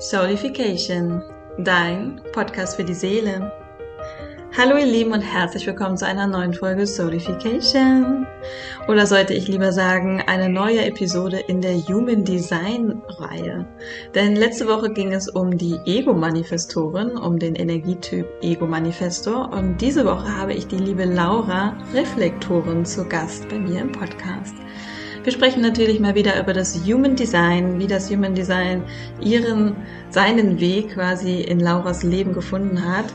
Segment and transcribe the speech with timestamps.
[0.00, 1.22] Soulification,
[1.58, 3.52] dein Podcast für die Seele.
[4.56, 8.26] Hallo ihr Lieben und herzlich willkommen zu einer neuen Folge Soulification.
[8.88, 13.66] Oder sollte ich lieber sagen, eine neue Episode in der Human Design Reihe.
[14.14, 19.52] Denn letzte Woche ging es um die Ego-Manifestorin, um den Energietyp Ego-Manifestor.
[19.52, 24.54] Und diese Woche habe ich die liebe Laura Reflektorin zu Gast bei mir im Podcast.
[25.22, 28.82] Wir sprechen natürlich mal wieder über das Human Design, wie das Human Design
[29.20, 29.76] ihren,
[30.08, 33.06] seinen Weg quasi in Lauras Leben gefunden hat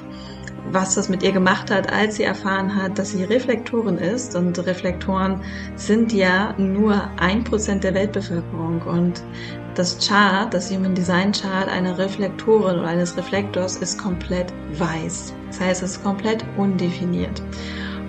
[0.72, 4.36] was das mit ihr gemacht hat, als sie erfahren hat, dass sie Reflektoren ist.
[4.36, 5.41] Und Reflektoren
[5.76, 8.82] sind ja nur ein Prozent der Weltbevölkerung.
[8.82, 9.22] Und
[9.76, 15.34] das Chart, das Human Design Chart einer Reflektorin oder eines Reflektors ist komplett weiß.
[15.48, 17.41] Das heißt, es ist komplett undefiniert.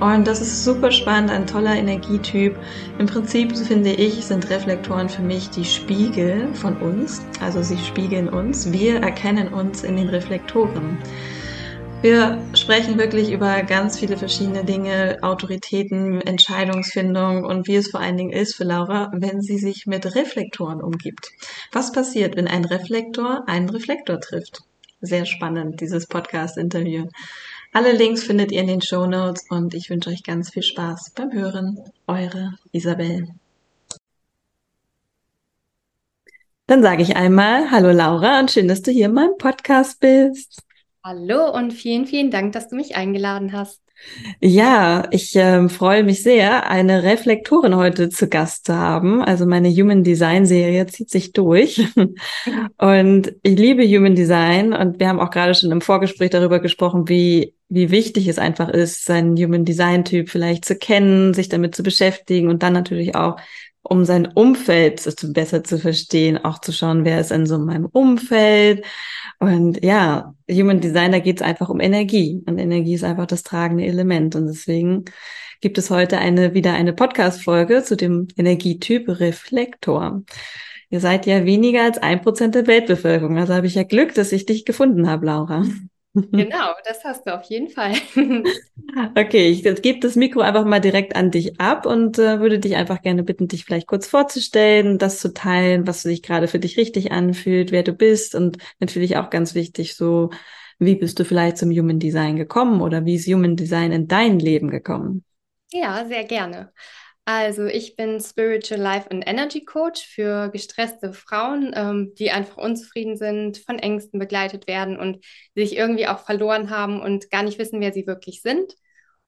[0.00, 2.54] Und das ist super spannend, ein toller Energietyp.
[2.98, 7.24] Im Prinzip finde ich, sind Reflektoren für mich die Spiegel von uns.
[7.40, 8.72] Also sie spiegeln uns.
[8.72, 10.98] Wir erkennen uns in den Reflektoren.
[12.02, 18.18] Wir sprechen wirklich über ganz viele verschiedene Dinge, Autoritäten, Entscheidungsfindung und wie es vor allen
[18.18, 21.30] Dingen ist für Laura, wenn sie sich mit Reflektoren umgibt.
[21.72, 24.60] Was passiert, wenn ein Reflektor einen Reflektor trifft?
[25.00, 27.06] Sehr spannend, dieses Podcast-Interview.
[27.76, 31.12] Alle Links findet ihr in den Show Notes und ich wünsche euch ganz viel Spaß
[31.14, 31.78] beim Hören.
[32.06, 33.28] Eure Isabel.
[36.66, 40.62] Dann sage ich einmal Hallo Laura und schön, dass du hier in meinem Podcast bist.
[41.04, 43.82] Hallo und vielen, vielen Dank, dass du mich eingeladen hast.
[44.40, 49.22] Ja, ich äh, freue mich sehr, eine Reflektorin heute zu Gast zu haben.
[49.22, 51.82] Also meine Human Design Serie zieht sich durch.
[52.78, 57.08] und ich liebe Human Design und wir haben auch gerade schon im Vorgespräch darüber gesprochen,
[57.08, 61.74] wie, wie wichtig es einfach ist, seinen Human Design Typ vielleicht zu kennen, sich damit
[61.74, 63.36] zu beschäftigen und dann natürlich auch
[63.90, 65.02] um sein Umfeld
[65.32, 68.84] besser zu verstehen, auch zu schauen, wer ist in so meinem Umfeld.
[69.38, 72.42] Und ja, Human Design, da geht es einfach um Energie.
[72.46, 74.34] Und Energie ist einfach das tragende Element.
[74.34, 75.04] Und deswegen
[75.60, 80.22] gibt es heute eine, wieder eine Podcast-Folge zu dem Energietyp Reflektor.
[80.90, 83.38] Ihr seid ja weniger als ein Prozent der Weltbevölkerung.
[83.38, 85.64] Also habe ich ja Glück, dass ich dich gefunden habe, Laura.
[86.32, 87.92] Genau, das hast du auf jeden Fall.
[89.16, 92.76] okay, ich gebe das Mikro einfach mal direkt an dich ab und äh, würde dich
[92.76, 96.78] einfach gerne bitten, dich vielleicht kurz vorzustellen, das zu teilen, was sich gerade für dich
[96.78, 100.30] richtig anfühlt, wer du bist und natürlich auch ganz wichtig, so
[100.78, 104.38] wie bist du vielleicht zum Human Design gekommen oder wie ist Human Design in dein
[104.38, 105.24] Leben gekommen?
[105.72, 106.72] Ja, sehr gerne.
[107.28, 113.16] Also ich bin Spiritual Life and Energy Coach für gestresste Frauen, ähm, die einfach unzufrieden
[113.16, 115.24] sind, von Ängsten begleitet werden und
[115.56, 118.74] sich irgendwie auch verloren haben und gar nicht wissen, wer sie wirklich sind.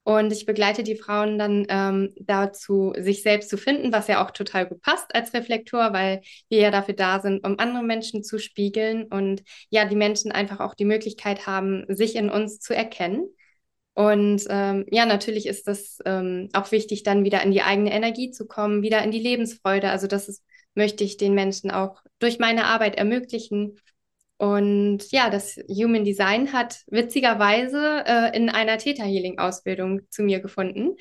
[0.03, 4.31] Und ich begleite die Frauen dann ähm, dazu, sich selbst zu finden, was ja auch
[4.31, 8.39] total gut passt als Reflektor, weil wir ja dafür da sind, um andere Menschen zu
[8.39, 13.27] spiegeln und ja, die Menschen einfach auch die Möglichkeit haben, sich in uns zu erkennen.
[13.99, 18.31] Und ähm, ja, natürlich ist das ähm, auch wichtig, dann wieder in die eigene Energie
[18.31, 19.89] zu kommen, wieder in die Lebensfreude.
[19.89, 20.41] Also das ist,
[20.73, 23.77] möchte ich den Menschen auch durch meine Arbeit ermöglichen.
[24.37, 30.39] Und ja, das Human Design hat witzigerweise äh, in einer Theta Healing Ausbildung zu mir
[30.39, 30.95] gefunden.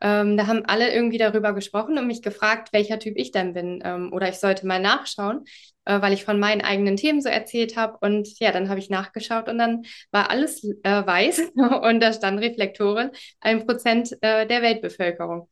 [0.00, 3.80] Ähm, da haben alle irgendwie darüber gesprochen und mich gefragt, welcher Typ ich denn bin.
[3.84, 5.44] Ähm, oder ich sollte mal nachschauen,
[5.84, 7.98] äh, weil ich von meinen eigenen Themen so erzählt habe.
[8.00, 11.52] Und ja, dann habe ich nachgeschaut und dann war alles äh, weiß
[11.82, 13.10] und da stand Reflektoren,
[13.40, 15.48] ein Prozent äh, der Weltbevölkerung.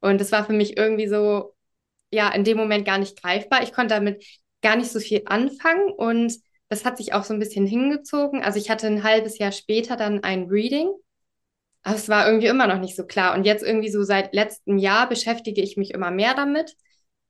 [0.00, 1.54] Und das war für mich irgendwie so,
[2.12, 3.62] ja, in dem Moment gar nicht greifbar.
[3.62, 4.24] Ich konnte damit
[4.62, 6.34] gar nicht so viel anfangen und
[6.68, 8.42] das hat sich auch so ein bisschen hingezogen.
[8.42, 10.92] Also ich hatte ein halbes Jahr später dann ein Reading
[11.82, 13.34] aber es war irgendwie immer noch nicht so klar.
[13.34, 16.76] Und jetzt irgendwie so seit letztem Jahr beschäftige ich mich immer mehr damit.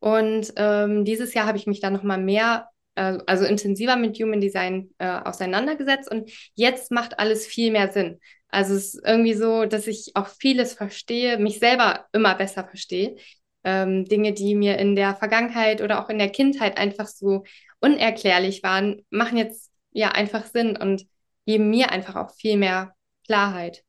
[0.01, 4.41] Und ähm, dieses Jahr habe ich mich dann nochmal mehr, äh, also intensiver mit Human
[4.41, 6.11] Design äh, auseinandergesetzt.
[6.11, 8.21] Und jetzt macht alles viel mehr Sinn.
[8.49, 13.17] Also es ist irgendwie so, dass ich auch vieles verstehe, mich selber immer besser verstehe.
[13.65, 17.45] Ähm, Dinge, die mir in der Vergangenheit oder auch in der Kindheit einfach so
[17.81, 21.07] unerklärlich waren, machen jetzt ja einfach Sinn und
[21.45, 22.95] geben mir einfach auch viel mehr
[23.27, 23.85] Klarheit.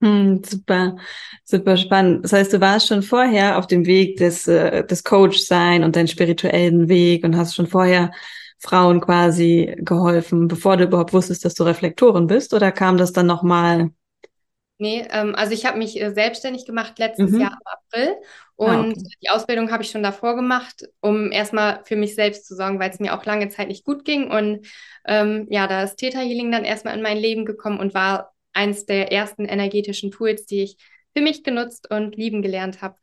[0.00, 0.96] Hm, super,
[1.44, 2.24] super spannend.
[2.24, 6.06] Das heißt, du warst schon vorher auf dem Weg des, äh, des Coach-Sein und deinen
[6.06, 8.12] spirituellen Weg und hast schon vorher
[8.60, 13.26] Frauen quasi geholfen, bevor du überhaupt wusstest, dass du Reflektorin bist, oder kam das dann
[13.26, 13.90] nochmal?
[14.78, 17.40] Nee, ähm, also ich habe mich äh, selbstständig gemacht letztes mhm.
[17.40, 18.16] Jahr im April
[18.54, 19.02] und ah, okay.
[19.22, 22.90] die Ausbildung habe ich schon davor gemacht, um erstmal für mich selbst zu sorgen, weil
[22.90, 24.30] es mir auch lange Zeit nicht gut ging.
[24.30, 24.66] Und
[25.04, 28.84] ähm, ja, da ist Theta Healing dann erstmal in mein Leben gekommen und war eins
[28.86, 30.76] der ersten energetischen Tools, die ich
[31.16, 32.96] für mich genutzt und lieben gelernt habe.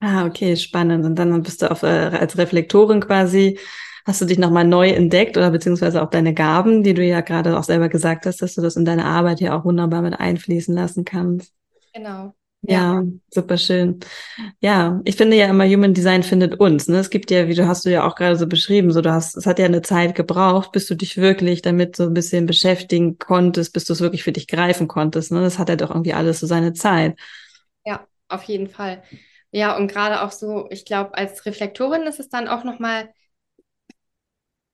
[0.00, 1.04] Ah, okay, spannend.
[1.06, 3.58] Und dann bist du auf, äh, als Reflektorin quasi
[4.06, 7.58] Hast du dich nochmal neu entdeckt oder beziehungsweise auch deine Gaben, die du ja gerade
[7.58, 10.74] auch selber gesagt hast, dass du das in deine Arbeit ja auch wunderbar mit einfließen
[10.74, 11.54] lassen kannst?
[11.94, 12.34] Genau.
[12.66, 14.00] Ja, super schön.
[14.60, 16.88] Ja, ich finde ja immer, Human Design findet uns.
[16.88, 16.98] Ne?
[16.98, 19.36] Es gibt ja, wie du hast du ja auch gerade so beschrieben, so du hast,
[19.36, 23.18] es hat ja eine Zeit gebraucht, bis du dich wirklich damit so ein bisschen beschäftigen
[23.18, 25.30] konntest, bis du es wirklich für dich greifen konntest.
[25.30, 25.42] Ne?
[25.42, 27.18] Das hat ja doch irgendwie alles so seine Zeit.
[27.84, 29.02] Ja, auf jeden Fall.
[29.50, 33.10] Ja, und gerade auch so, ich glaube, als Reflektorin ist es dann auch nochmal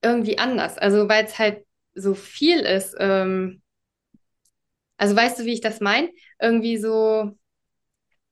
[0.01, 0.77] irgendwie anders.
[0.77, 2.95] Also, weil es halt so viel ist.
[2.99, 3.61] Ähm,
[4.97, 6.09] also, weißt du, wie ich das meine?
[6.39, 7.31] Irgendwie so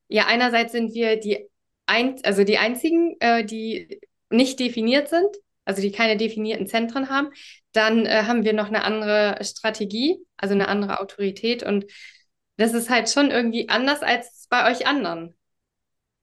[0.10, 1.48] ja, einerseits sind wir die,
[1.86, 5.30] ein, also die einzigen, äh, die nicht definiert sind,
[5.66, 7.30] also die keine definierten Zentren haben.
[7.72, 11.64] Dann äh, haben wir noch eine andere Strategie, also eine andere Autorität.
[11.64, 11.86] Und
[12.58, 15.36] das ist halt schon irgendwie anders als bei euch anderen.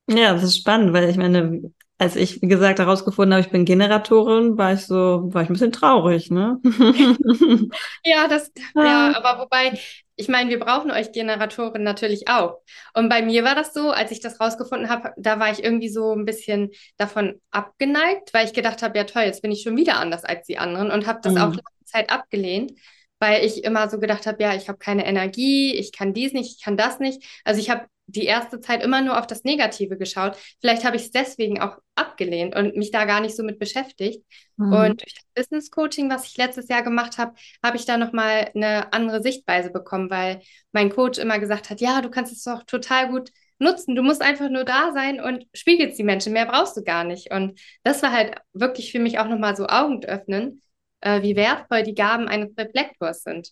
[0.08, 3.64] Ja, das ist spannend, weil ich meine, als ich, wie gesagt, herausgefunden habe, ich bin
[3.64, 6.60] Generatorin, war ich so, war ich ein bisschen traurig, ne?
[8.04, 9.78] ja, das, ja, aber wobei,
[10.16, 12.58] ich meine, wir brauchen euch Generatoren natürlich auch.
[12.94, 15.90] Und bei mir war das so, als ich das rausgefunden habe, da war ich irgendwie
[15.90, 19.76] so ein bisschen davon abgeneigt, weil ich gedacht habe, ja toll, jetzt bin ich schon
[19.76, 21.38] wieder anders als die anderen und habe das mhm.
[21.38, 22.72] auch lange Zeit abgelehnt,
[23.18, 26.56] weil ich immer so gedacht habe, ja, ich habe keine Energie, ich kann dies nicht,
[26.56, 27.22] ich kann das nicht.
[27.44, 30.36] Also ich habe die erste Zeit immer nur auf das Negative geschaut.
[30.60, 34.24] Vielleicht habe ich es deswegen auch abgelehnt und mich da gar nicht so mit beschäftigt.
[34.56, 34.72] Mhm.
[34.72, 38.50] Und durch das Business Coaching, was ich letztes Jahr gemacht habe, habe ich da nochmal
[38.54, 40.40] eine andere Sichtweise bekommen, weil
[40.72, 43.96] mein Coach immer gesagt hat, ja, du kannst es doch total gut nutzen.
[43.96, 46.32] Du musst einfach nur da sein und spiegelst die Menschen.
[46.32, 47.32] Mehr brauchst du gar nicht.
[47.32, 50.62] Und das war halt wirklich für mich auch nochmal so Augen öffnen,
[51.00, 53.50] äh, wie wertvoll die Gaben eines Reflektors sind.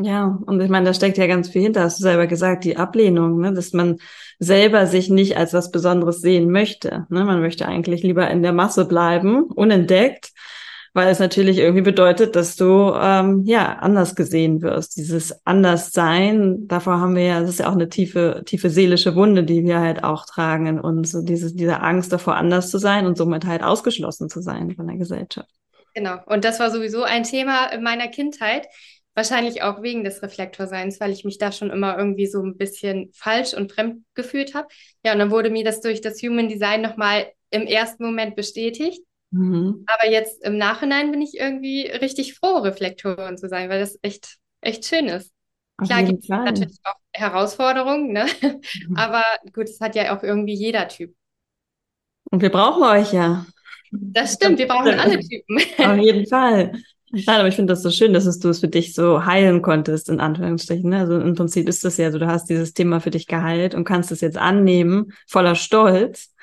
[0.00, 2.76] Ja, und ich meine, da steckt ja ganz viel hinter, hast du selber gesagt, die
[2.76, 3.52] Ablehnung, ne?
[3.52, 3.98] dass man
[4.38, 7.06] selber sich nicht als was Besonderes sehen möchte.
[7.08, 7.24] Ne?
[7.24, 10.30] Man möchte eigentlich lieber in der Masse bleiben, unentdeckt,
[10.94, 14.96] weil es natürlich irgendwie bedeutet, dass du ähm, ja anders gesehen wirst.
[14.96, 19.42] Dieses Anderssein, davor haben wir ja, das ist ja auch eine tiefe, tiefe seelische Wunde,
[19.42, 21.10] die wir halt auch tragen in uns.
[21.10, 24.86] So diese, diese Angst davor, anders zu sein und somit halt ausgeschlossen zu sein von
[24.86, 25.50] der Gesellschaft.
[25.94, 26.18] Genau.
[26.26, 28.68] Und das war sowieso ein Thema in meiner Kindheit
[29.18, 33.10] Wahrscheinlich auch wegen des Reflektorseins, weil ich mich da schon immer irgendwie so ein bisschen
[33.12, 34.68] falsch und fremd gefühlt habe.
[35.04, 39.02] Ja, und dann wurde mir das durch das Human Design nochmal im ersten Moment bestätigt.
[39.32, 39.84] Mhm.
[39.88, 44.36] Aber jetzt im Nachhinein bin ich irgendwie richtig froh, Reflektorin zu sein, weil das echt,
[44.60, 45.32] echt schön ist.
[45.84, 48.26] Klar gibt es natürlich auch Herausforderungen, ne?
[48.86, 48.96] Mhm.
[48.96, 51.12] aber gut, es hat ja auch irgendwie jeder Typ.
[52.30, 53.44] Und wir brauchen euch ja.
[53.90, 55.58] Das stimmt, wir brauchen alle Typen.
[55.78, 56.70] Auf jeden Fall.
[57.10, 60.08] Nein, aber ich finde das so schön, dass du es für dich so heilen konntest,
[60.10, 60.90] in Anführungsstrichen.
[60.90, 60.98] Ne?
[60.98, 63.84] Also im Prinzip ist das ja so, du hast dieses Thema für dich geheilt und
[63.84, 66.34] kannst es jetzt annehmen, voller Stolz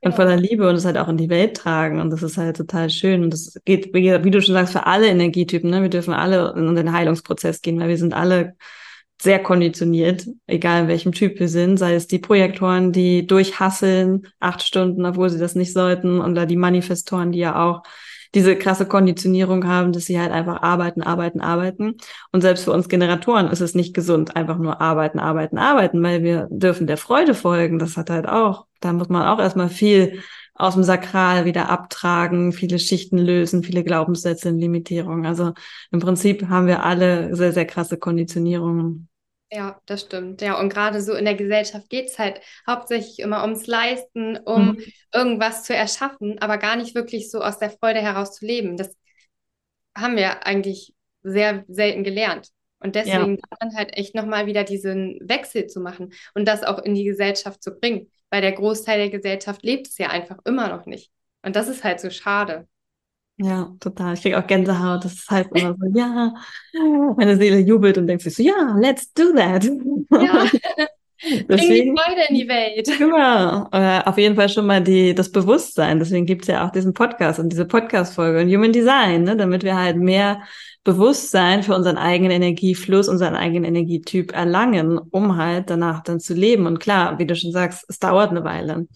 [0.00, 2.00] und voller Liebe und es halt auch in die Welt tragen.
[2.00, 3.24] Und das ist halt total schön.
[3.24, 5.70] Und das geht, wie, wie du schon sagst, für alle Energietypen.
[5.70, 5.82] Ne?
[5.82, 8.54] Wir dürfen alle in den Heilungsprozess gehen, weil wir sind alle
[9.20, 14.62] sehr konditioniert, egal in welchem Typ wir sind, sei es die Projektoren, die durchhasseln, acht
[14.62, 17.84] Stunden, obwohl sie das nicht sollten, oder die Manifestoren, die ja auch
[18.34, 21.96] diese krasse Konditionierung haben, dass sie halt einfach arbeiten, arbeiten, arbeiten.
[22.32, 26.22] Und selbst für uns Generatoren ist es nicht gesund, einfach nur arbeiten, arbeiten, arbeiten, weil
[26.22, 27.78] wir dürfen der Freude folgen.
[27.78, 30.22] Das hat halt auch, da muss man auch erstmal viel
[30.54, 35.26] aus dem Sakral wieder abtragen, viele Schichten lösen, viele Glaubenssätze in Limitierung.
[35.26, 35.52] Also
[35.90, 39.08] im Prinzip haben wir alle sehr, sehr krasse Konditionierungen.
[39.54, 40.40] Ja, das stimmt.
[40.40, 44.68] Ja, und gerade so in der Gesellschaft geht es halt hauptsächlich immer ums Leisten, um
[44.68, 44.84] mhm.
[45.12, 48.78] irgendwas zu erschaffen, aber gar nicht wirklich so aus der Freude heraus zu leben.
[48.78, 48.96] Das
[49.94, 52.48] haben wir eigentlich sehr selten gelernt.
[52.78, 53.56] Und deswegen ja.
[53.60, 57.62] dann halt echt nochmal wieder diesen Wechsel zu machen und das auch in die Gesellschaft
[57.62, 58.10] zu bringen.
[58.30, 61.12] Weil der Großteil der Gesellschaft lebt es ja einfach immer noch nicht.
[61.42, 62.66] Und das ist halt so schade.
[63.42, 64.14] Ja, total.
[64.14, 65.04] Ich kriege auch Gänsehaut.
[65.04, 66.32] Das ist halt immer so, ja,
[67.16, 69.64] meine Seele jubelt und denkt sich so, ja, let's do that.
[69.64, 70.46] Ja.
[71.22, 72.98] Deswegen, Bring die Freude in die Welt.
[72.98, 73.68] Genau.
[73.72, 75.98] Äh, auf jeden Fall schon mal die, das Bewusstsein.
[75.98, 79.76] Deswegen gibt's ja auch diesen Podcast und diese Podcast-Folge und Human Design, ne, damit wir
[79.76, 80.42] halt mehr
[80.84, 86.66] Bewusstsein für unseren eigenen Energiefluss, unseren eigenen Energietyp erlangen, um halt danach dann zu leben.
[86.66, 88.86] Und klar, wie du schon sagst, es dauert eine Weile.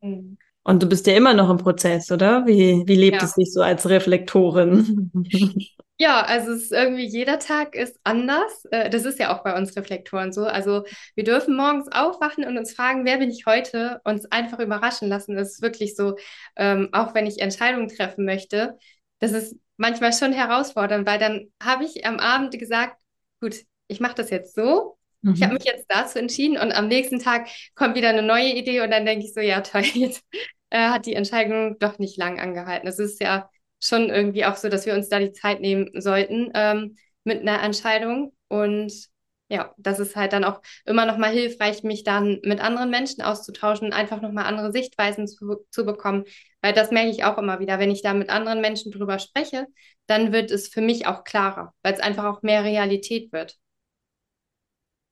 [0.00, 0.38] Mhm.
[0.64, 2.46] Und du bist ja immer noch im Prozess, oder?
[2.46, 3.24] Wie, wie lebt ja.
[3.24, 5.10] es sich so als Reflektorin?
[5.98, 8.64] Ja, also es ist irgendwie jeder Tag ist anders.
[8.72, 10.46] Äh, das ist ja auch bei uns Reflektoren so.
[10.46, 14.00] Also wir dürfen morgens aufwachen und uns fragen, wer bin ich heute?
[14.02, 15.36] Uns einfach überraschen lassen.
[15.36, 16.16] Das ist wirklich so,
[16.56, 18.76] ähm, auch wenn ich Entscheidungen treffen möchte,
[19.20, 23.00] das ist manchmal schon herausfordernd, weil dann habe ich am Abend gesagt,
[23.40, 23.54] gut,
[23.86, 25.34] ich mache das jetzt so Mhm.
[25.34, 28.80] Ich habe mich jetzt dazu entschieden und am nächsten Tag kommt wieder eine neue Idee
[28.80, 30.24] und dann denke ich so, ja toll, jetzt
[30.70, 32.88] äh, hat die Entscheidung doch nicht lang angehalten.
[32.88, 33.48] Es ist ja
[33.80, 37.62] schon irgendwie auch so, dass wir uns da die Zeit nehmen sollten ähm, mit einer
[37.62, 38.32] Entscheidung.
[38.48, 38.92] Und
[39.48, 43.22] ja, das ist halt dann auch immer noch mal hilfreich, mich dann mit anderen Menschen
[43.22, 46.24] auszutauschen einfach noch mal andere Sichtweisen zu, zu bekommen.
[46.62, 49.66] Weil das merke ich auch immer wieder, wenn ich da mit anderen Menschen drüber spreche,
[50.06, 53.58] dann wird es für mich auch klarer, weil es einfach auch mehr Realität wird.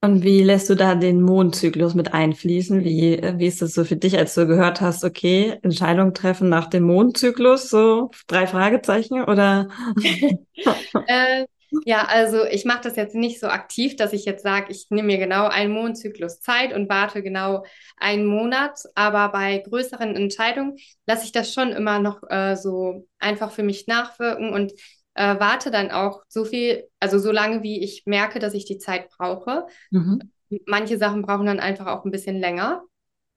[0.03, 2.83] Und wie lässt du da den Mondzyklus mit einfließen?
[2.85, 6.49] Wie, äh, wie ist das so für dich, als du gehört hast, okay, Entscheidung treffen
[6.49, 9.69] nach dem Mondzyklus, so drei Fragezeichen oder?
[11.07, 11.45] äh,
[11.85, 15.07] ja, also ich mache das jetzt nicht so aktiv, dass ich jetzt sage, ich nehme
[15.07, 17.65] mir genau einen Mondzyklus Zeit und warte genau
[17.99, 18.81] einen Monat.
[18.95, 23.87] Aber bei größeren Entscheidungen lasse ich das schon immer noch äh, so einfach für mich
[23.87, 24.73] nachwirken und
[25.21, 28.79] äh, warte dann auch so viel, also so lange, wie ich merke, dass ich die
[28.79, 29.67] Zeit brauche.
[29.91, 30.33] Mhm.
[30.65, 32.83] Manche Sachen brauchen dann einfach auch ein bisschen länger.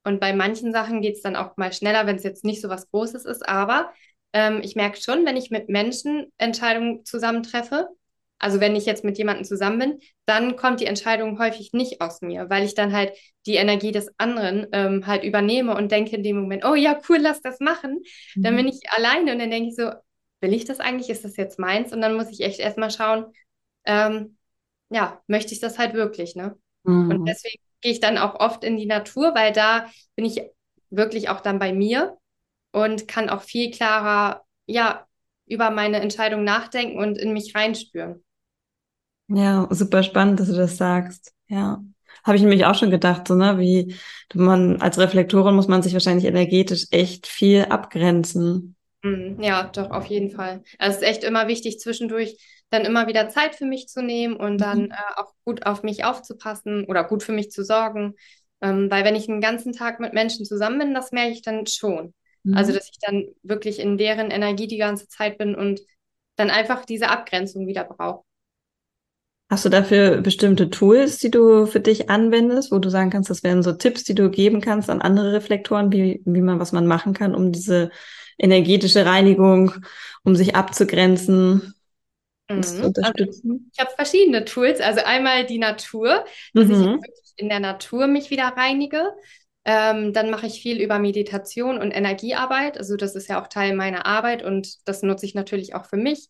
[0.05, 2.69] Und bei manchen Sachen geht es dann auch mal schneller, wenn es jetzt nicht so
[2.69, 3.45] was Großes ist.
[3.45, 3.91] Aber
[4.31, 7.89] ähm, ich merke schon, wenn ich mit Menschen Entscheidungen zusammentreffe,
[8.39, 12.21] also wenn ich jetzt mit jemandem zusammen bin, dann kommt die Entscheidung häufig nicht aus
[12.21, 13.11] mir, weil ich dann halt
[13.45, 17.17] die Energie des anderen ähm, halt übernehme und denke in dem Moment, oh ja, cool,
[17.19, 18.01] lass das machen.
[18.35, 18.43] Mhm.
[18.43, 19.91] Dann bin ich alleine und dann denke ich so,
[20.43, 21.09] will ich das eigentlich?
[21.09, 21.91] Ist das jetzt meins?
[21.91, 23.25] Und dann muss ich echt erstmal schauen,
[23.85, 24.37] ähm,
[24.89, 26.55] ja, möchte ich das halt wirklich, ne?
[26.83, 27.09] Mhm.
[27.09, 30.41] Und deswegen gehe ich dann auch oft in die Natur, weil da bin ich
[30.91, 32.17] wirklich auch dann bei mir
[32.71, 35.07] und kann auch viel klarer, ja,
[35.45, 38.23] über meine Entscheidung nachdenken und in mich reinspüren.
[39.27, 41.33] Ja, super spannend, dass du das sagst.
[41.47, 41.83] Ja.
[42.23, 43.95] Habe ich nämlich auch schon gedacht, so, ne, wie
[44.33, 48.75] man als Reflektorin muss man sich wahrscheinlich energetisch echt viel abgrenzen.
[49.03, 49.41] Mhm.
[49.41, 50.63] Ja, doch, auf jeden Fall.
[50.79, 52.37] Also es ist echt immer wichtig, zwischendurch
[52.69, 54.91] dann immer wieder Zeit für mich zu nehmen und dann mhm.
[54.91, 58.15] äh, auch gut auf mich aufzupassen oder gut für mich zu sorgen.
[58.61, 61.67] Ähm, weil wenn ich einen ganzen Tag mit Menschen zusammen bin, das merke ich dann
[61.67, 62.13] schon.
[62.43, 62.55] Mhm.
[62.55, 65.81] Also, dass ich dann wirklich in deren Energie die ganze Zeit bin und
[66.35, 68.23] dann einfach diese Abgrenzung wieder brauche.
[69.49, 73.43] Hast du dafür bestimmte Tools, die du für dich anwendest, wo du sagen kannst, das
[73.43, 76.87] wären so Tipps, die du geben kannst an andere Reflektoren, wie, wie man, was man
[76.87, 77.91] machen kann, um diese
[78.43, 79.73] energetische Reinigung,
[80.23, 81.73] um sich abzugrenzen,
[82.49, 82.63] mhm.
[82.63, 83.51] zu unterstützen?
[83.51, 84.81] Also ich habe verschiedene Tools.
[84.81, 86.73] Also einmal die Natur, dass mhm.
[86.73, 89.13] ich wirklich in der Natur mich wieder reinige.
[89.65, 92.77] Ähm, dann mache ich viel über Meditation und Energiearbeit.
[92.77, 95.95] Also das ist ja auch Teil meiner Arbeit und das nutze ich natürlich auch für
[95.95, 96.27] mich,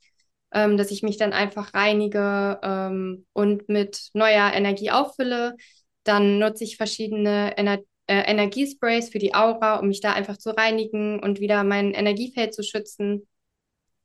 [0.53, 5.55] ähm, dass ich mich dann einfach reinige ähm, und mit neuer Energie auffülle.
[6.03, 10.51] Dann nutze ich verschiedene Ener äh, Energiesprays für die Aura, um mich da einfach zu
[10.51, 13.27] reinigen und wieder mein Energiefeld zu schützen.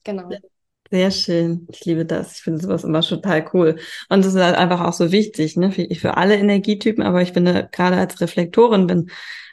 [0.05, 0.29] Genau.
[0.91, 1.67] Sehr schön.
[1.71, 2.37] Ich liebe das.
[2.37, 3.79] Ich finde sowas immer total cool.
[4.09, 7.05] Und das ist halt einfach auch so wichtig, ne, für, für alle Energietypen.
[7.05, 9.11] Aber ich finde, gerade als Reflektorin, wenn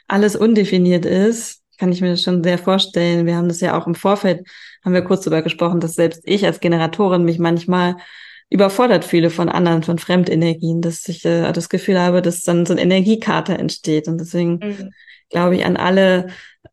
[0.08, 3.26] alles undefiniert ist, kann ich mir das schon sehr vorstellen.
[3.26, 4.48] Wir haben das ja auch im Vorfeld,
[4.82, 7.96] haben wir kurz darüber gesprochen, dass selbst ich als Generatorin mich manchmal
[8.50, 12.72] überfordert fühle von anderen, von Fremdenergien, dass ich äh, das Gefühl habe, dass dann so
[12.72, 14.08] eine Energiekarte entsteht.
[14.08, 14.90] Und deswegen mhm.
[15.30, 16.28] glaube ich an alle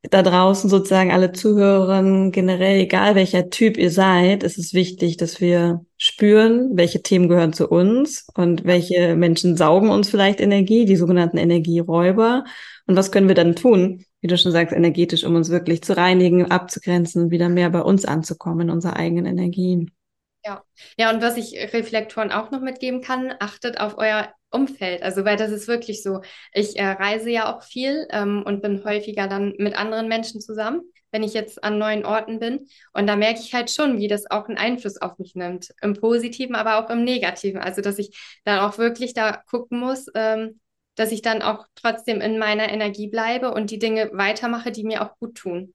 [0.10, 5.40] da draußen sozusagen alle Zuhörerinnen generell, egal welcher Typ ihr seid, ist es wichtig, dass
[5.40, 10.98] wir spüren, welche Themen gehören zu uns und welche Menschen saugen uns vielleicht Energie, die
[10.98, 12.44] sogenannten Energieräuber.
[12.86, 15.96] Und was können wir dann tun, wie du schon sagst, energetisch, um uns wirklich zu
[15.96, 19.92] reinigen, abzugrenzen und wieder mehr bei uns anzukommen in unserer eigenen Energien.
[20.46, 20.62] Ja,
[20.98, 25.02] ja, und was ich Reflektoren auch noch mitgeben kann, achtet auf euer Umfeld.
[25.02, 26.22] Also, weil das ist wirklich so.
[26.54, 30.82] Ich äh, reise ja auch viel ähm, und bin häufiger dann mit anderen Menschen zusammen,
[31.12, 32.68] wenn ich jetzt an neuen Orten bin.
[32.92, 35.70] Und da merke ich halt schon, wie das auch einen Einfluss auf mich nimmt.
[35.82, 37.62] Im Positiven, aber auch im Negativen.
[37.62, 40.60] Also, dass ich dann auch wirklich da gucken muss, ähm,
[40.96, 45.04] dass ich dann auch trotzdem in meiner Energie bleibe und die Dinge weitermache, die mir
[45.04, 45.74] auch gut tun.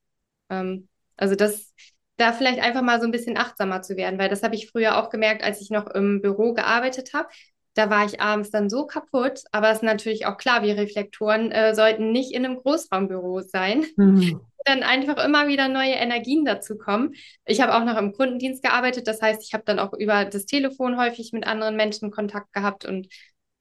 [0.50, 1.72] Ähm, also, das
[2.18, 4.98] da vielleicht einfach mal so ein bisschen achtsamer zu werden, weil das habe ich früher
[4.98, 7.28] auch gemerkt, als ich noch im Büro gearbeitet habe.
[7.74, 11.52] Da war ich abends dann so kaputt, aber es ist natürlich auch klar, wir Reflektoren
[11.52, 13.86] äh, sollten nicht in einem Großraumbüro sein.
[13.96, 14.40] Mhm.
[14.64, 17.14] Dann einfach immer wieder neue Energien dazu kommen.
[17.46, 20.44] Ich habe auch noch im Kundendienst gearbeitet, das heißt, ich habe dann auch über das
[20.44, 23.08] Telefon häufig mit anderen Menschen Kontakt gehabt und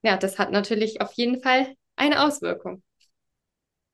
[0.02, 2.82] ja, das hat natürlich auf jeden Fall eine Auswirkung.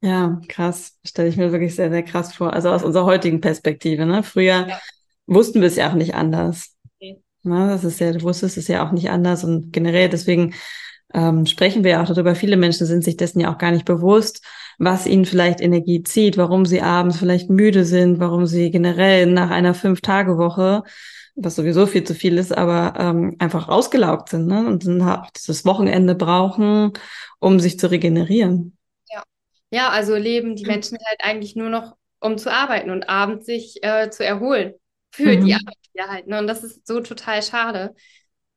[0.03, 0.97] Ja, krass.
[1.05, 2.51] Stelle ich mir wirklich sehr, sehr krass vor.
[2.51, 4.05] Also aus unserer heutigen Perspektive.
[4.05, 4.21] Ne?
[4.21, 4.79] Früher ja.
[5.27, 6.75] wussten wir es ja auch nicht anders.
[6.97, 7.21] Okay.
[7.43, 7.69] Ne?
[7.69, 10.55] Das ist ja, du wusstest es ja auch nicht anders und generell deswegen
[11.13, 12.35] ähm, sprechen wir ja auch darüber.
[12.35, 14.45] Viele Menschen sind sich dessen ja auch gar nicht bewusst,
[14.77, 19.51] was ihnen vielleicht Energie zieht, warum sie abends vielleicht müde sind, warum sie generell nach
[19.51, 20.83] einer Fünf-Tage-Woche,
[21.35, 24.67] was sowieso viel zu viel ist, aber ähm, einfach ausgelaugt sind ne?
[24.67, 26.91] und dann auch dieses Wochenende brauchen,
[27.39, 28.75] um sich zu regenerieren.
[29.73, 33.83] Ja, also leben die Menschen halt eigentlich nur noch, um zu arbeiten und abends sich
[33.83, 34.75] äh, zu erholen.
[35.13, 35.45] für mhm.
[35.45, 36.27] die Arbeit wieder halt.
[36.27, 36.39] Ne?
[36.39, 37.95] Und das ist so total schade,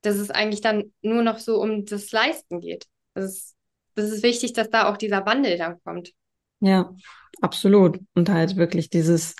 [0.03, 2.87] dass es eigentlich dann nur noch so um das Leisten geht.
[3.15, 3.57] Das ist,
[3.95, 6.13] das ist wichtig, dass da auch dieser Wandel dann kommt.
[6.61, 6.95] Ja,
[7.41, 7.99] absolut.
[8.15, 9.37] Und halt wirklich dieses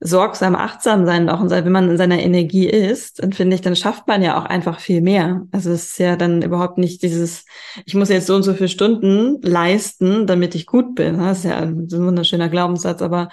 [0.00, 1.40] sorgsam, achtsam sein auch.
[1.40, 4.44] Und wenn man in seiner Energie ist, dann finde ich, dann schafft man ja auch
[4.44, 5.46] einfach viel mehr.
[5.52, 7.46] Also es ist ja dann überhaupt nicht dieses,
[7.86, 11.18] ich muss jetzt so und so viele Stunden leisten, damit ich gut bin.
[11.18, 13.28] Das ist ja ein wunderschöner Glaubenssatz, aber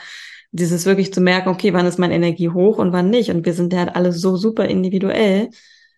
[0.52, 3.30] dieses wirklich zu merken, okay, wann ist meine Energie hoch und wann nicht.
[3.32, 5.50] Und wir sind ja halt alle so super individuell.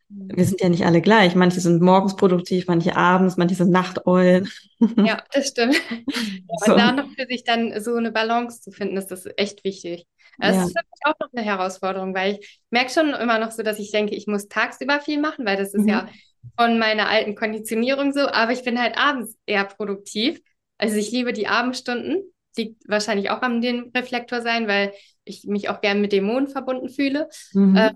[0.10, 1.36] Wir sind ja nicht alle gleich.
[1.36, 4.50] Manche sind morgens produktiv, manche abends, manche sind Nachteulen.
[4.98, 5.76] Ja, das stimmt.
[6.66, 6.74] so.
[6.74, 10.06] Und da noch für sich dann so eine Balance zu finden, ist das echt wichtig.
[10.38, 10.64] Das ja.
[10.64, 13.80] ist für mich auch noch eine Herausforderung, weil ich merke schon immer noch so, dass
[13.80, 15.90] ich denke, ich muss tagsüber viel machen, weil das ist mhm.
[15.90, 16.10] ja
[16.58, 20.42] von meiner alten Konditionierung so, aber ich bin halt abends eher produktiv.
[20.78, 22.22] Also ich liebe die Abendstunden,
[22.58, 24.94] liegt wahrscheinlich auch am den Reflektor sein, weil
[25.24, 27.30] ich mich auch gern mit Dämonen verbunden fühle.
[27.54, 27.76] Mhm.
[27.76, 27.94] Äh,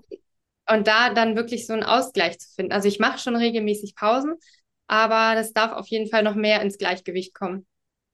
[0.72, 2.72] und da dann wirklich so einen Ausgleich zu finden.
[2.72, 4.34] Also ich mache schon regelmäßig Pausen,
[4.86, 7.66] aber das darf auf jeden Fall noch mehr ins Gleichgewicht kommen.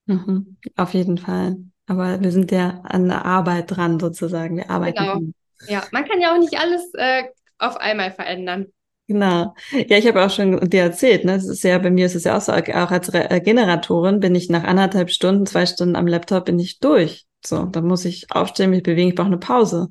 [0.07, 1.57] Mhm, auf jeden Fall.
[1.87, 4.57] Aber wir sind ja an der Arbeit dran sozusagen.
[4.57, 4.99] Wir arbeiten.
[4.99, 5.21] Genau.
[5.69, 7.25] Ja, man kann ja auch nicht alles äh,
[7.59, 8.67] auf einmal verändern.
[9.09, 9.55] Genau.
[9.71, 11.35] Ja, ich habe auch schon dir erzählt, ne?
[11.35, 14.19] Das ist ja, bei mir ist es ja auch so, auch als Re äh, Generatorin
[14.19, 17.25] bin ich nach anderthalb Stunden, zwei Stunden am Laptop bin ich durch.
[17.45, 19.89] So, dann muss ich aufstehen, mich bewegen, ich brauche eine Pause.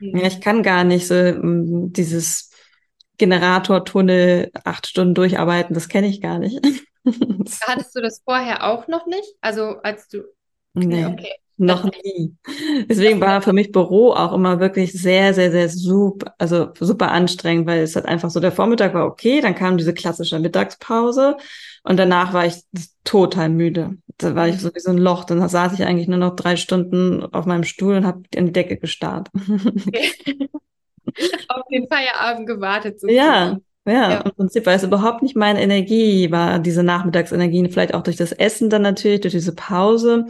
[0.00, 2.50] Ja, ich kann gar nicht so um, dieses
[3.18, 6.60] Generatortunnel acht Stunden durcharbeiten, das kenne ich gar nicht.
[7.66, 9.28] Hattest du das vorher auch noch nicht?
[9.40, 10.24] Also als du
[10.74, 11.32] Nee, okay.
[11.58, 12.34] Noch nie.
[12.88, 17.66] Deswegen war für mich Büro auch immer wirklich sehr, sehr, sehr super, also super anstrengend,
[17.66, 21.36] weil es halt einfach so, der Vormittag war okay, dann kam diese klassische Mittagspause
[21.82, 22.56] und danach war ich
[23.04, 23.96] total müde.
[24.18, 25.24] Da war ich so wie so ein Loch.
[25.24, 28.52] Dann saß ich eigentlich nur noch drei Stunden auf meinem Stuhl und habe in die
[28.52, 29.28] Decke gestarrt.
[29.34, 30.48] Okay.
[31.48, 33.00] auf den Feierabend gewartet.
[33.00, 37.70] So ja, ja, ja, im Prinzip, weil es überhaupt nicht meine Energie war, diese Nachmittagsenergien,
[37.70, 40.26] vielleicht auch durch das Essen dann natürlich, durch diese Pause.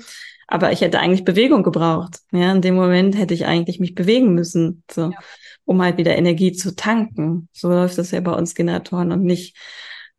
[0.46, 2.18] Aber ich hätte eigentlich Bewegung gebraucht.
[2.30, 5.18] Ja, in dem Moment hätte ich eigentlich mich bewegen müssen, so, ja.
[5.64, 7.48] um halt wieder Energie zu tanken.
[7.52, 9.56] So läuft das ja bei uns Generatoren und nicht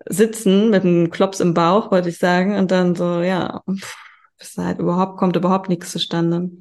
[0.06, 3.96] sitzen mit einem Klops im Bauch, wollte ich sagen, und dann so, ja, pff,
[4.58, 6.52] halt überhaupt, kommt überhaupt nichts zustande.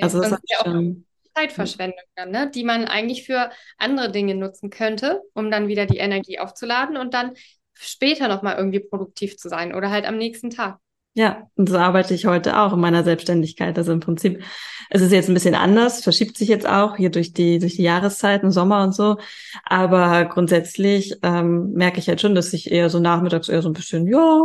[0.00, 1.06] Also das ist ja schon.
[1.34, 2.50] Zeitverschwendung dann, ne?
[2.50, 7.12] die man eigentlich für andere Dinge nutzen könnte, um dann wieder die Energie aufzuladen und
[7.12, 7.34] dann
[7.74, 10.78] später nochmal irgendwie produktiv zu sein oder halt am nächsten Tag.
[11.16, 13.78] Ja, und so arbeite ich heute auch in meiner Selbstständigkeit.
[13.78, 14.44] Also im Prinzip,
[14.90, 17.84] es ist jetzt ein bisschen anders, verschiebt sich jetzt auch hier durch die, durch die
[17.84, 19.16] Jahreszeiten, Sommer und so.
[19.64, 23.72] Aber grundsätzlich ähm, merke ich halt schon, dass ich eher so nachmittags eher so ein
[23.72, 24.42] bisschen, ja,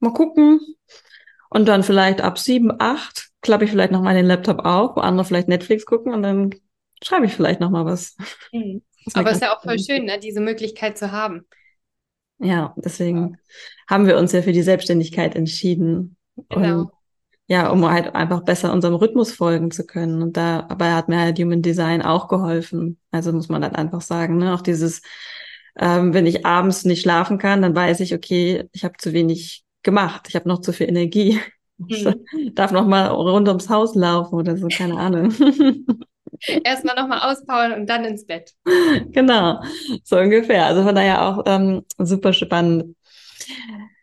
[0.00, 0.58] mal gucken.
[1.50, 5.00] Und dann vielleicht ab sieben, acht klappe ich vielleicht noch mal den Laptop auf, wo
[5.00, 6.50] andere vielleicht Netflix gucken und dann
[7.00, 8.16] schreibe ich vielleicht noch mal was.
[8.52, 8.82] Mhm.
[9.14, 11.46] Aber es ist ja auch voll schön, ne, diese Möglichkeit zu haben.
[12.38, 13.36] Ja, deswegen ja.
[13.88, 16.16] haben wir uns ja für die Selbstständigkeit entschieden.
[16.48, 16.80] Genau.
[16.80, 16.90] Und
[17.48, 20.22] ja, um halt einfach besser unserem Rhythmus folgen zu können.
[20.22, 22.98] Und dabei hat mir halt Human Design auch geholfen.
[23.10, 24.54] Also muss man halt einfach sagen, ne?
[24.54, 25.00] Auch dieses,
[25.78, 29.64] ähm, wenn ich abends nicht schlafen kann, dann weiß ich, okay, ich habe zu wenig
[29.82, 31.40] gemacht, ich habe noch zu viel Energie.
[31.80, 32.26] Mhm.
[32.36, 35.32] Ich darf noch mal rund ums Haus laufen oder so, keine Ahnung.
[36.64, 38.54] Erstmal nochmal auspowern und dann ins Bett.
[39.12, 39.60] Genau,
[40.04, 40.66] so ungefähr.
[40.66, 42.96] Also von daher auch ähm, super spannend.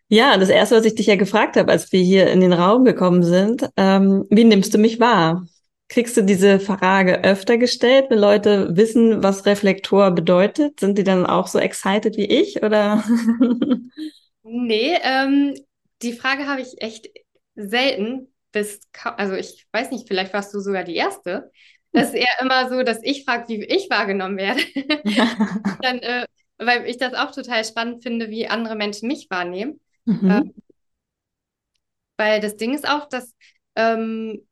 [0.08, 2.84] Ja, das erste, was ich dich ja gefragt habe, als wir hier in den Raum
[2.84, 5.46] gekommen sind, ähm, wie nimmst du mich wahr?
[5.88, 10.80] Kriegst du diese Frage öfter gestellt, wenn Leute wissen, was Reflektor bedeutet?
[10.80, 13.04] Sind die dann auch so excited wie ich oder?
[14.42, 15.54] nee, ähm,
[16.02, 17.08] die Frage habe ich echt
[17.54, 21.50] selten bis, also ich weiß nicht, vielleicht warst du sogar die Erste,
[21.96, 24.60] das ist eher immer so, dass ich frage, wie ich wahrgenommen werde.
[25.82, 26.26] Dann, äh,
[26.58, 29.80] weil ich das auch total spannend finde, wie andere Menschen mich wahrnehmen.
[30.04, 30.30] Mhm.
[30.30, 30.54] Ähm,
[32.18, 33.34] weil das Ding ist auch, dass
[33.76, 34.46] ähm,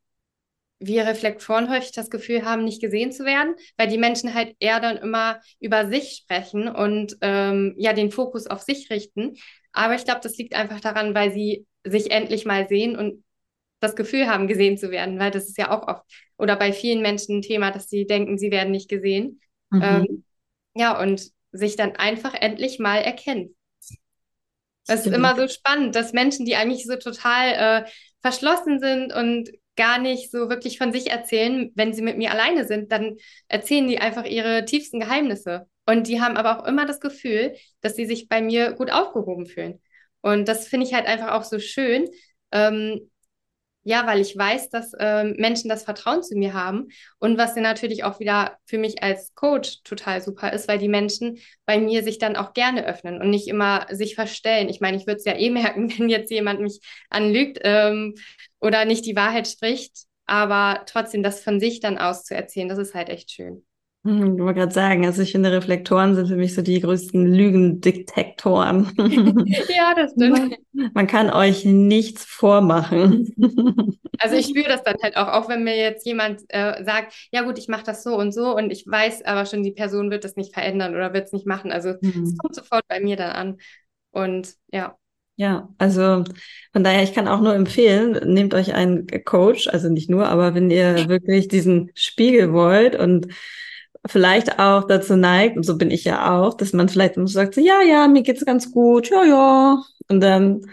[0.78, 4.80] wir Reflektoren häufig das Gefühl haben, nicht gesehen zu werden, weil die Menschen halt eher
[4.80, 9.34] dann immer über sich sprechen und ähm, ja den Fokus auf sich richten.
[9.72, 13.22] Aber ich glaube, das liegt einfach daran, weil sie sich endlich mal sehen und
[13.84, 16.02] das Gefühl haben, gesehen zu werden, weil das ist ja auch oft
[16.36, 19.40] oder bei vielen Menschen ein Thema, dass sie denken, sie werden nicht gesehen.
[19.70, 19.82] Mhm.
[19.82, 20.24] Ähm,
[20.74, 23.54] ja, und sich dann einfach endlich mal erkennen.
[24.86, 29.50] Das ist immer so spannend, dass Menschen, die eigentlich so total äh, verschlossen sind und
[29.76, 33.16] gar nicht so wirklich von sich erzählen, wenn sie mit mir alleine sind, dann
[33.48, 35.68] erzählen die einfach ihre tiefsten Geheimnisse.
[35.86, 39.46] Und die haben aber auch immer das Gefühl, dass sie sich bei mir gut aufgehoben
[39.46, 39.80] fühlen.
[40.20, 42.08] Und das finde ich halt einfach auch so schön,
[42.52, 43.10] ähm,
[43.84, 47.62] ja, weil ich weiß, dass äh, Menschen das Vertrauen zu mir haben und was dann
[47.62, 52.02] natürlich auch wieder für mich als Coach total super ist, weil die Menschen bei mir
[52.02, 54.68] sich dann auch gerne öffnen und nicht immer sich verstellen.
[54.70, 58.14] Ich meine, ich würde es ja eh merken, wenn jetzt jemand mich anlügt ähm,
[58.60, 63.10] oder nicht die Wahrheit spricht, aber trotzdem das von sich dann auszuerzählen, das ist halt
[63.10, 63.64] echt schön.
[64.04, 67.26] Hm, ich wollte gerade sagen, also ich finde, Reflektoren sind für mich so die größten
[67.26, 68.92] Lügendetektoren.
[69.74, 70.56] ja, das stimmt.
[70.92, 73.34] Man kann euch nichts vormachen.
[74.20, 77.42] Also ich spüre das dann halt auch, auch wenn mir jetzt jemand äh, sagt, ja
[77.42, 80.24] gut, ich mache das so und so und ich weiß aber schon, die Person wird
[80.24, 81.72] das nicht verändern oder wird es nicht machen.
[81.72, 82.36] Also es mhm.
[82.38, 83.56] kommt sofort bei mir dann an.
[84.12, 84.96] Und ja.
[85.36, 86.22] Ja, also
[86.72, 90.54] von daher, ich kann auch nur empfehlen, nehmt euch einen Coach, also nicht nur, aber
[90.54, 93.26] wenn ihr wirklich diesen Spiegel wollt und
[94.06, 97.60] vielleicht auch dazu neigt, und so bin ich ja auch, dass man vielleicht sagt, so,
[97.60, 99.82] ja, ja, mir geht's ganz gut, ja, ja.
[100.08, 100.66] Und dann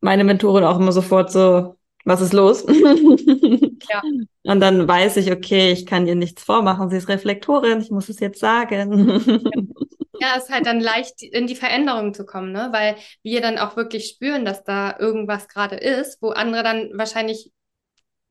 [0.00, 2.64] meine Mentorin auch immer sofort so, was ist los?
[2.68, 4.02] ja.
[4.44, 8.08] Und dann weiß ich, okay, ich kann ihr nichts vormachen, sie ist Reflektorin, ich muss
[8.08, 9.54] es jetzt sagen.
[10.20, 12.68] Ja, es ist halt dann leicht in die Veränderung zu kommen, ne?
[12.70, 17.50] weil wir dann auch wirklich spüren, dass da irgendwas gerade ist, wo andere dann wahrscheinlich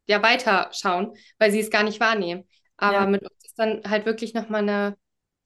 [0.07, 2.47] ja weiter schauen, weil sie es gar nicht wahrnehmen.
[2.77, 3.05] Aber ja.
[3.07, 4.97] mit uns dann halt wirklich nochmal eine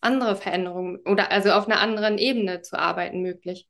[0.01, 3.67] andere Veränderung oder also auf einer anderen Ebene zu arbeiten möglich.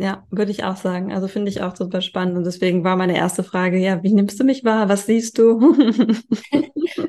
[0.00, 1.12] Ja, würde ich auch sagen.
[1.12, 2.36] Also finde ich auch super spannend.
[2.36, 4.88] Und deswegen war meine erste Frage, ja, wie nimmst du mich wahr?
[4.88, 5.58] Was siehst du?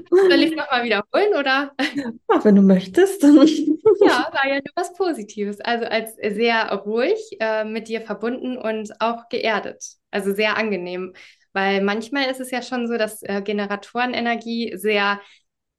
[0.09, 1.71] Soll ich nochmal wiederholen, oder?
[1.77, 3.21] Ja, wenn du möchtest.
[3.23, 5.61] ja, war ja nur was Positives.
[5.61, 9.85] Also als sehr ruhig, äh, mit dir verbunden und auch geerdet.
[10.09, 11.13] Also sehr angenehm.
[11.53, 15.19] Weil manchmal ist es ja schon so, dass äh, Generatorenenergie sehr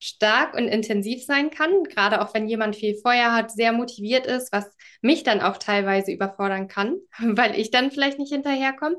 [0.00, 4.50] stark und intensiv sein kann, gerade auch wenn jemand viel Feuer hat, sehr motiviert ist,
[4.52, 4.66] was
[5.02, 8.96] mich dann auch teilweise überfordern kann, weil ich dann vielleicht nicht hinterherkomme.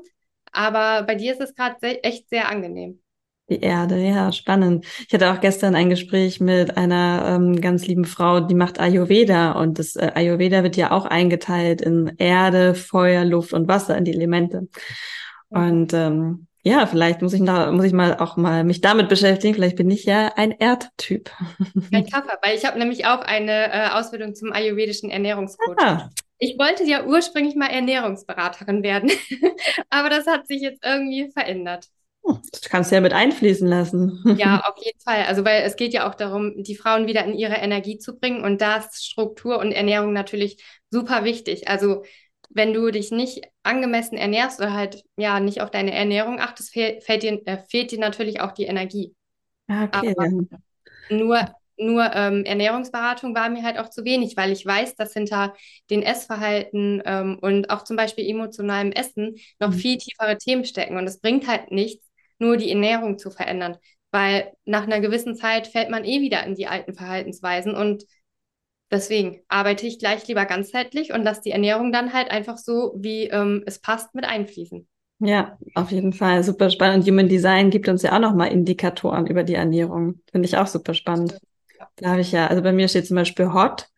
[0.52, 3.00] Aber bei dir ist es gerade echt sehr angenehm.
[3.48, 4.86] Die Erde, ja, spannend.
[5.06, 9.52] Ich hatte auch gestern ein Gespräch mit einer ähm, ganz lieben Frau, die macht Ayurveda
[9.52, 14.04] und das äh, Ayurveda wird ja auch eingeteilt in Erde, Feuer, Luft und Wasser, in
[14.04, 14.68] die Elemente.
[15.48, 19.54] Und ähm, ja, vielleicht muss ich da, muss ich mal auch mal mich damit beschäftigen.
[19.54, 21.30] Vielleicht bin ich ja ein Erdtyp.
[21.92, 25.76] Ein Kaffer, weil ich habe nämlich auch eine äh, Ausbildung zum ayurvedischen Ernährungscoach.
[25.78, 26.10] Ah.
[26.38, 29.10] Ich wollte ja ursprünglich mal Ernährungsberaterin werden,
[29.90, 31.88] aber das hat sich jetzt irgendwie verändert.
[32.24, 34.22] Oh, das kannst du ja mit einfließen lassen.
[34.38, 35.24] Ja, auf jeden Fall.
[35.24, 38.44] Also, weil es geht ja auch darum, die Frauen wieder in ihre Energie zu bringen
[38.44, 41.68] und da ist Struktur und Ernährung natürlich super wichtig.
[41.68, 42.04] Also,
[42.54, 47.02] wenn du dich nicht angemessen ernährst oder halt ja nicht auf deine Ernährung achtest, fehlt,
[47.04, 49.14] fehlt, dir, äh, fehlt dir natürlich auch die Energie.
[49.68, 50.14] Ah, okay.
[50.16, 50.28] Aber
[51.10, 55.54] nur nur ähm, Ernährungsberatung war mir halt auch zu wenig, weil ich weiß, dass hinter
[55.90, 59.74] den Essverhalten ähm, und auch zum Beispiel emotionalem Essen noch mhm.
[59.74, 60.96] viel tiefere Themen stecken.
[60.96, 63.76] Und es bringt halt nichts, nur die Ernährung zu verändern,
[64.10, 68.04] weil nach einer gewissen Zeit fällt man eh wieder in die alten Verhaltensweisen und
[68.92, 73.24] Deswegen arbeite ich gleich lieber ganzheitlich und lasse die Ernährung dann halt einfach so, wie
[73.24, 74.86] ähm, es passt, mit einfließen.
[75.20, 77.04] Ja, auf jeden Fall super spannend.
[77.04, 80.20] Und Human Design gibt uns ja auch nochmal Indikatoren über die Ernährung.
[80.30, 81.38] Finde ich auch super spannend.
[81.96, 83.88] Da habe ich ja, also bei mir steht zum Beispiel Hot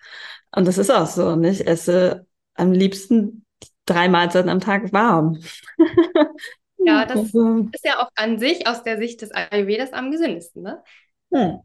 [0.55, 1.35] und das ist auch so.
[1.35, 1.51] Ne?
[1.51, 3.45] Ich esse am liebsten
[3.87, 5.41] drei Mahlzeiten am Tag warm.
[6.79, 10.63] Ja, das also, ist ja auch an sich aus der Sicht des Ayurvedas am gesündesten,
[10.63, 10.83] ne?
[11.33, 11.61] Hm.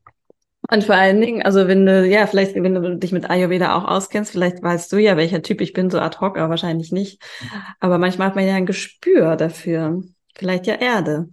[0.71, 3.85] Und vor allen Dingen, also wenn du, ja, vielleicht, wenn du dich mit Ayurveda auch
[3.85, 7.21] auskennst, vielleicht weißt du ja, welcher Typ ich bin, so ad hoc, aber wahrscheinlich nicht.
[7.79, 10.03] Aber manchmal hat man ja ein Gespür dafür.
[10.35, 11.29] Vielleicht ja Erde.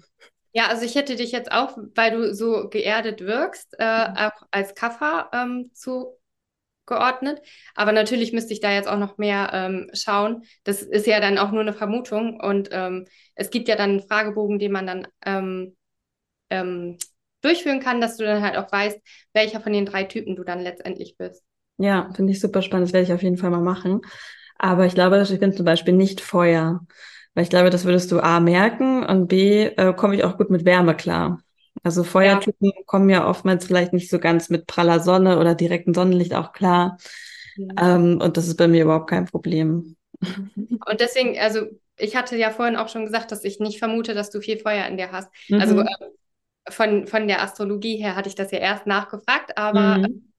[0.53, 4.75] Ja, also ich hätte dich jetzt auch, weil du so geerdet wirkst, äh, auch als
[4.75, 7.43] Kaffer ähm, zugeordnet.
[7.75, 10.45] Aber natürlich müsste ich da jetzt auch noch mehr ähm, schauen.
[10.65, 12.41] Das ist ja dann auch nur eine Vermutung.
[12.41, 15.77] Und ähm, es gibt ja dann einen Fragebogen, den man dann ähm,
[16.49, 16.97] ähm,
[17.47, 18.99] durchführen kann, dass du dann halt auch weißt,
[19.33, 21.43] welcher von den drei Typen du dann letztendlich bist.
[21.79, 22.89] Ja, finde ich super spannend.
[22.89, 24.01] Das werde ich auf jeden Fall mal machen.
[24.59, 26.87] Aber ich glaube, ich bin zum Beispiel nicht Feuer.
[27.35, 30.49] Weil ich glaube, das würdest du A merken und B äh, komme ich auch gut
[30.49, 31.43] mit Wärme klar.
[31.83, 32.83] Also Feuertypen ja.
[32.87, 36.97] kommen ja oftmals vielleicht nicht so ganz mit praller Sonne oder direktem Sonnenlicht auch klar.
[37.57, 37.71] Mhm.
[37.79, 39.97] Ähm, und das ist bei mir überhaupt kein Problem.
[40.23, 41.67] Und deswegen, also
[41.99, 44.87] ich hatte ja vorhin auch schon gesagt, dass ich nicht vermute, dass du viel Feuer
[44.87, 45.31] in dir hast.
[45.53, 45.81] Also, mhm.
[45.81, 46.11] Also äh,
[46.69, 50.33] von, von der Astrologie her hatte ich das ja erst nachgefragt, aber mhm.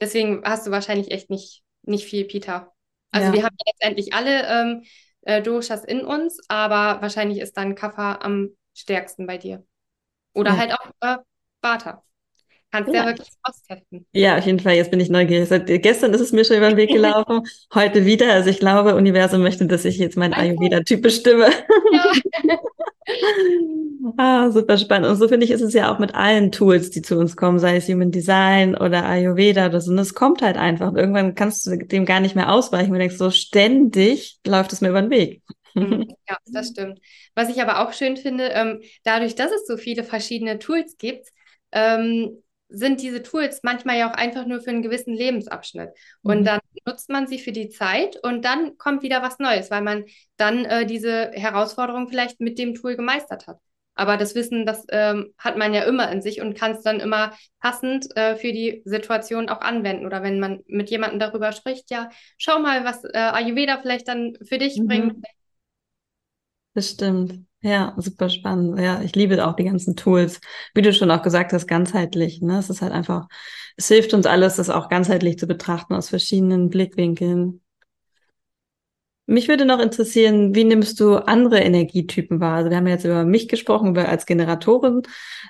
[0.00, 2.72] deswegen hast du wahrscheinlich echt nicht, nicht viel, Peter.
[3.12, 3.32] Also ja.
[3.32, 4.82] wir haben letztendlich alle ähm,
[5.22, 9.64] äh, Doshas in uns, aber wahrscheinlich ist dann Kapha am stärksten bei dir.
[10.32, 10.56] Oder ja.
[10.58, 11.16] halt auch äh,
[11.60, 12.02] Vata.
[12.72, 13.02] Kannst ja.
[13.02, 14.06] ja wirklich austesten.
[14.12, 14.74] Ja, auf jeden Fall.
[14.74, 15.48] Jetzt bin ich neugierig.
[15.48, 17.42] Seit gestern ist es mir schon über den Weg gelaufen.
[17.74, 18.32] Heute wieder.
[18.32, 21.50] Also ich glaube, Universum möchte, dass ich jetzt meinen Ayurveda-Typ bestimme.
[21.92, 22.12] Ja.
[24.16, 25.08] ah, super spannend.
[25.08, 27.58] Und so finde ich, ist es ja auch mit allen Tools, die zu uns kommen,
[27.58, 29.90] sei es Human Design oder Ayurveda oder so.
[29.90, 30.90] Und es kommt halt einfach.
[30.90, 32.92] Und irgendwann kannst du dem gar nicht mehr ausweichen.
[32.92, 35.42] Und denkst so, ständig läuft es mir über den Weg.
[35.74, 36.06] Mhm.
[36.28, 37.00] ja, das stimmt.
[37.34, 41.26] Was ich aber auch schön finde, ähm, dadurch, dass es so viele verschiedene Tools gibt,
[41.72, 45.90] ähm, sind diese Tools manchmal ja auch einfach nur für einen gewissen Lebensabschnitt.
[46.22, 46.44] Und mhm.
[46.44, 50.04] dann nutzt man sie für die Zeit und dann kommt wieder was Neues, weil man
[50.36, 53.58] dann äh, diese Herausforderung vielleicht mit dem Tool gemeistert hat.
[53.94, 57.00] Aber das Wissen, das ähm, hat man ja immer in sich und kann es dann
[57.00, 60.06] immer passend äh, für die Situation auch anwenden.
[60.06, 64.38] Oder wenn man mit jemandem darüber spricht, ja, schau mal, was äh, Ayurveda vielleicht dann
[64.42, 64.86] für dich mhm.
[64.86, 65.24] bringt.
[66.72, 67.49] Das stimmt.
[67.62, 68.78] Ja, super spannend.
[68.80, 70.40] Ja, ich liebe auch die ganzen Tools.
[70.74, 72.40] Wie du schon auch gesagt hast, ganzheitlich.
[72.40, 72.58] Ne?
[72.58, 73.28] Es ist halt einfach,
[73.76, 77.60] es hilft uns alles, das auch ganzheitlich zu betrachten aus verschiedenen Blickwinkeln.
[79.26, 82.56] Mich würde noch interessieren, wie nimmst du andere Energietypen wahr?
[82.56, 85.02] Also wir haben jetzt über mich gesprochen, über als Generatorin.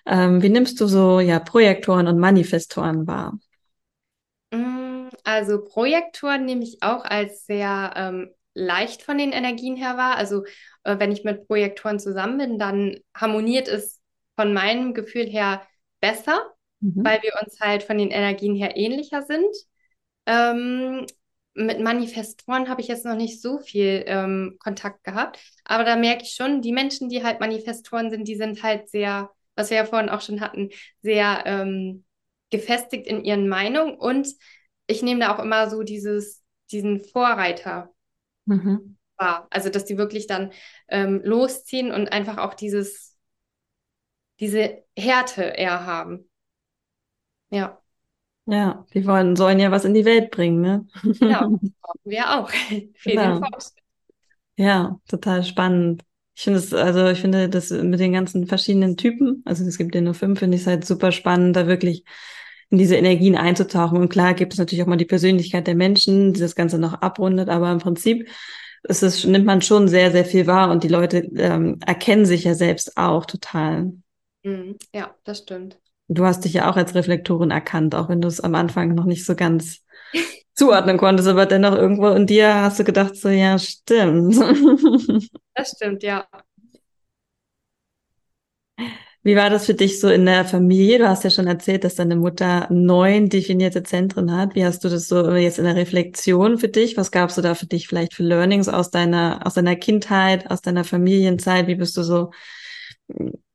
[0.05, 3.39] Ähm, wie nimmst du so ja Projektoren und Manifestoren wahr?
[4.53, 10.17] Mm, also Projektoren nehme ich auch als sehr ähm, leicht von den Energien her wahr.
[10.17, 10.45] Also
[10.85, 14.01] äh, wenn ich mit Projektoren zusammen bin, dann harmoniert es
[14.37, 15.63] von meinem Gefühl her
[16.01, 17.05] besser, mhm.
[17.05, 19.55] weil wir uns halt von den Energien her ähnlicher sind.
[20.27, 21.07] Ähm,
[21.55, 26.23] mit Manifestoren habe ich jetzt noch nicht so viel ähm, Kontakt gehabt, aber da merke
[26.23, 29.85] ich schon, die Menschen, die halt Manifestoren sind, die sind halt sehr, was wir ja
[29.85, 30.71] vorhin auch schon hatten,
[31.03, 32.05] sehr ähm,
[32.51, 34.29] gefestigt in ihren Meinungen und
[34.87, 37.91] ich nehme da auch immer so dieses, diesen Vorreiter
[38.47, 39.47] mhm war.
[39.51, 40.53] Also, dass die wirklich dann
[40.89, 43.17] ähm, losziehen und einfach auch dieses,
[44.41, 46.29] diese Härte eher haben.
[47.51, 47.81] Ja.
[48.47, 50.87] Ja, die wollen, sollen ja was in die Welt bringen, ne?
[51.21, 51.41] Ja,
[51.81, 52.51] brauchen wir auch.
[53.05, 53.41] Genau.
[54.57, 56.03] Ja, total spannend.
[56.35, 59.95] Ich finde es, also ich finde das mit den ganzen verschiedenen Typen, also es gibt
[59.95, 62.05] ja nur fünf, finde ich es halt super spannend, da wirklich
[62.71, 63.99] in diese Energien einzutauchen.
[63.99, 66.95] Und klar gibt es natürlich auch mal die Persönlichkeit der Menschen, die das Ganze noch
[67.03, 68.29] abrundet, aber im Prinzip
[68.83, 72.45] es ist, nimmt man schon sehr, sehr viel wahr und die Leute ähm, erkennen sich
[72.45, 73.93] ja selbst auch total.
[74.43, 74.77] Mhm.
[74.95, 75.79] Ja, das stimmt.
[76.09, 79.05] Du hast dich ja auch als Reflektorin erkannt, auch wenn du es am Anfang noch
[79.05, 79.85] nicht so ganz
[80.55, 84.37] zuordnen konntest, aber dennoch irgendwo in dir hast du gedacht, so ja, stimmt.
[85.55, 86.27] das stimmt, ja.
[89.23, 90.99] Wie war das für dich so in der Familie?
[90.99, 94.55] Du hast ja schon erzählt, dass deine Mutter neun definierte Zentren hat.
[94.55, 96.97] Wie hast du das so jetzt in der Reflexion für dich?
[96.97, 100.63] Was gab's du da für dich vielleicht für Learnings aus deiner, aus deiner Kindheit, aus
[100.63, 101.67] deiner Familienzeit?
[101.67, 102.31] Wie bist du so,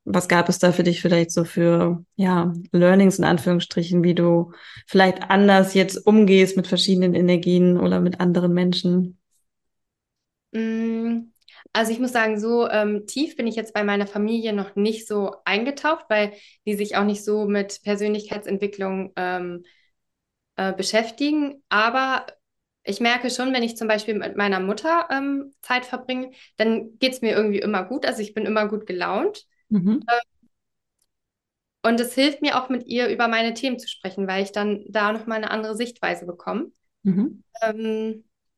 [0.04, 4.52] was gab es da für dich vielleicht so für, ja, Learnings in Anführungsstrichen, wie du
[4.86, 9.18] vielleicht anders jetzt umgehst mit verschiedenen Energien oder mit anderen Menschen?
[10.54, 11.35] Mm.
[11.76, 15.10] Also ich muss sagen, so ähm, tief bin ich jetzt bei meiner Familie noch nicht
[15.10, 16.32] so eingetaucht, weil
[16.66, 19.66] die sich auch nicht so mit Persönlichkeitsentwicklung ähm,
[20.56, 21.62] äh, beschäftigen.
[21.68, 22.28] Aber
[22.86, 27.12] ich merke schon, wenn ich zum Beispiel mit meiner Mutter ähm, Zeit verbringe, dann geht
[27.12, 28.06] es mir irgendwie immer gut.
[28.06, 29.46] Also ich bin immer gut gelaunt.
[29.68, 30.02] Mhm.
[30.10, 30.50] Ähm,
[31.84, 34.86] und es hilft mir auch mit ihr über meine Themen zu sprechen, weil ich dann
[34.88, 36.72] da nochmal eine andere Sichtweise bekomme.
[37.04, 37.44] Mhm.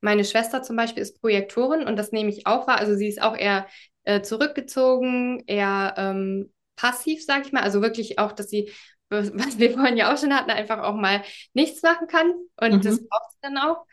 [0.01, 2.79] Meine Schwester zum Beispiel ist Projektorin und das nehme ich auch wahr.
[2.79, 3.67] Also sie ist auch eher
[4.03, 7.63] äh, zurückgezogen, eher ähm, passiv, sage ich mal.
[7.63, 8.71] Also wirklich auch, dass sie,
[9.09, 12.31] was wir vorhin ja auch schon hatten, einfach auch mal nichts machen kann.
[12.59, 12.81] Und mhm.
[12.81, 13.85] das braucht sie dann auch.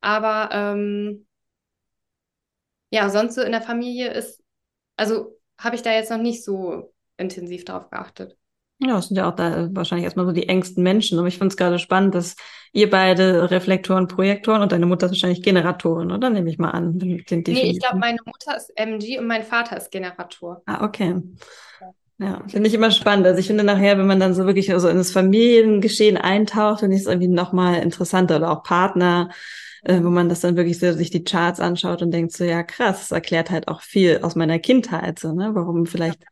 [0.00, 1.26] Aber ähm,
[2.90, 4.42] ja, sonst so in der Familie ist,
[4.96, 8.36] also habe ich da jetzt noch nicht so intensiv drauf geachtet.
[8.82, 11.18] Ja, das sind ja auch da wahrscheinlich erstmal so die engsten Menschen.
[11.18, 12.36] Aber ich finde es gerade spannend, dass
[12.72, 16.30] ihr beide Reflektoren, Projektoren und deine Mutter ist wahrscheinlich Generatorin, oder?
[16.30, 16.96] Nehme ich mal an.
[16.96, 20.62] nee, ich glaube, meine Mutter ist MG und mein Vater ist Generator.
[20.66, 21.22] Ah, okay.
[22.18, 23.26] Ja, finde ich immer spannend.
[23.26, 26.96] Also ich finde nachher, wenn man dann so wirklich so in das Familiengeschehen eintaucht, finde
[26.96, 29.30] ich es irgendwie nochmal interessanter oder auch Partner
[29.84, 32.62] äh, wo man das dann wirklich so sich die Charts anschaut und denkt so, ja
[32.62, 35.50] krass, das erklärt halt auch viel aus meiner Kindheit, so, ne?
[35.54, 36.24] warum vielleicht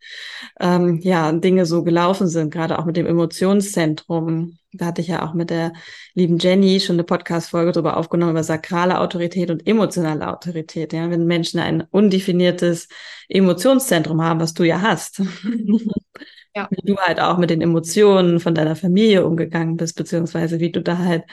[0.61, 4.59] ähm, ja Dinge so gelaufen sind, gerade auch mit dem Emotionszentrum.
[4.73, 5.73] Da hatte ich ja auch mit der
[6.15, 10.93] lieben Jenny schon eine Podcast-Folge darüber aufgenommen, über sakrale Autorität und emotionale Autorität.
[10.93, 12.89] Ja, wenn Menschen ein undefiniertes
[13.29, 15.23] Emotionszentrum haben, was du ja hast.
[16.55, 16.67] Ja.
[16.71, 20.83] Wie du halt auch mit den Emotionen von deiner Familie umgegangen bist, beziehungsweise wie du
[20.83, 21.25] da halt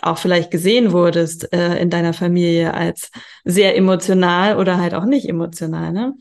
[0.00, 3.10] auch vielleicht gesehen wurdest äh, in deiner Familie als
[3.44, 6.14] sehr emotional oder halt auch nicht emotional, ne?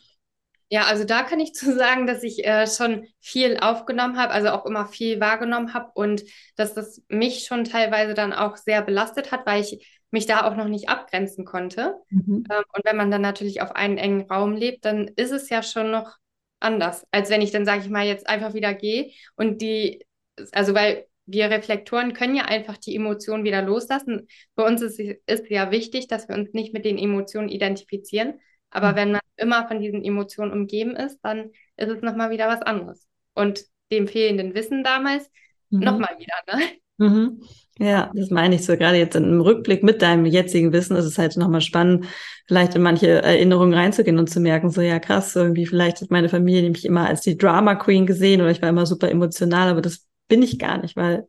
[0.74, 4.50] Ja, also da kann ich zu sagen, dass ich äh, schon viel aufgenommen habe, also
[4.50, 6.24] auch immer viel wahrgenommen habe und
[6.56, 10.56] dass das mich schon teilweise dann auch sehr belastet hat, weil ich mich da auch
[10.56, 11.96] noch nicht abgrenzen konnte.
[12.10, 12.46] Mhm.
[12.50, 15.62] Ähm, und wenn man dann natürlich auf einen engen Raum lebt, dann ist es ja
[15.62, 16.18] schon noch
[16.62, 20.06] anders, als wenn ich dann, sage ich mal, jetzt einfach wieder gehe und die,
[20.52, 24.28] also weil wir Reflektoren können ja einfach die Emotionen wieder loslassen.
[24.56, 28.40] Für uns ist es ja wichtig, dass wir uns nicht mit den Emotionen identifizieren.
[28.70, 28.96] Aber mhm.
[28.96, 33.08] wenn man immer von diesen Emotionen umgeben ist, dann ist es nochmal wieder was anderes.
[33.34, 35.30] Und dem fehlenden Wissen damals
[35.70, 35.80] mhm.
[35.80, 36.64] nochmal wieder, ne?
[36.98, 37.44] Mhm.
[37.82, 38.78] Ja, das meine ich so.
[38.78, 42.06] Gerade jetzt im Rückblick mit deinem jetzigen Wissen ist es halt nochmal spannend,
[42.48, 46.30] vielleicht in manche Erinnerungen reinzugehen und zu merken, so ja krass, irgendwie vielleicht hat meine
[46.30, 49.82] Familie nämlich immer als die Drama Queen gesehen oder ich war immer super emotional, aber
[49.82, 51.28] das bin ich gar nicht, weil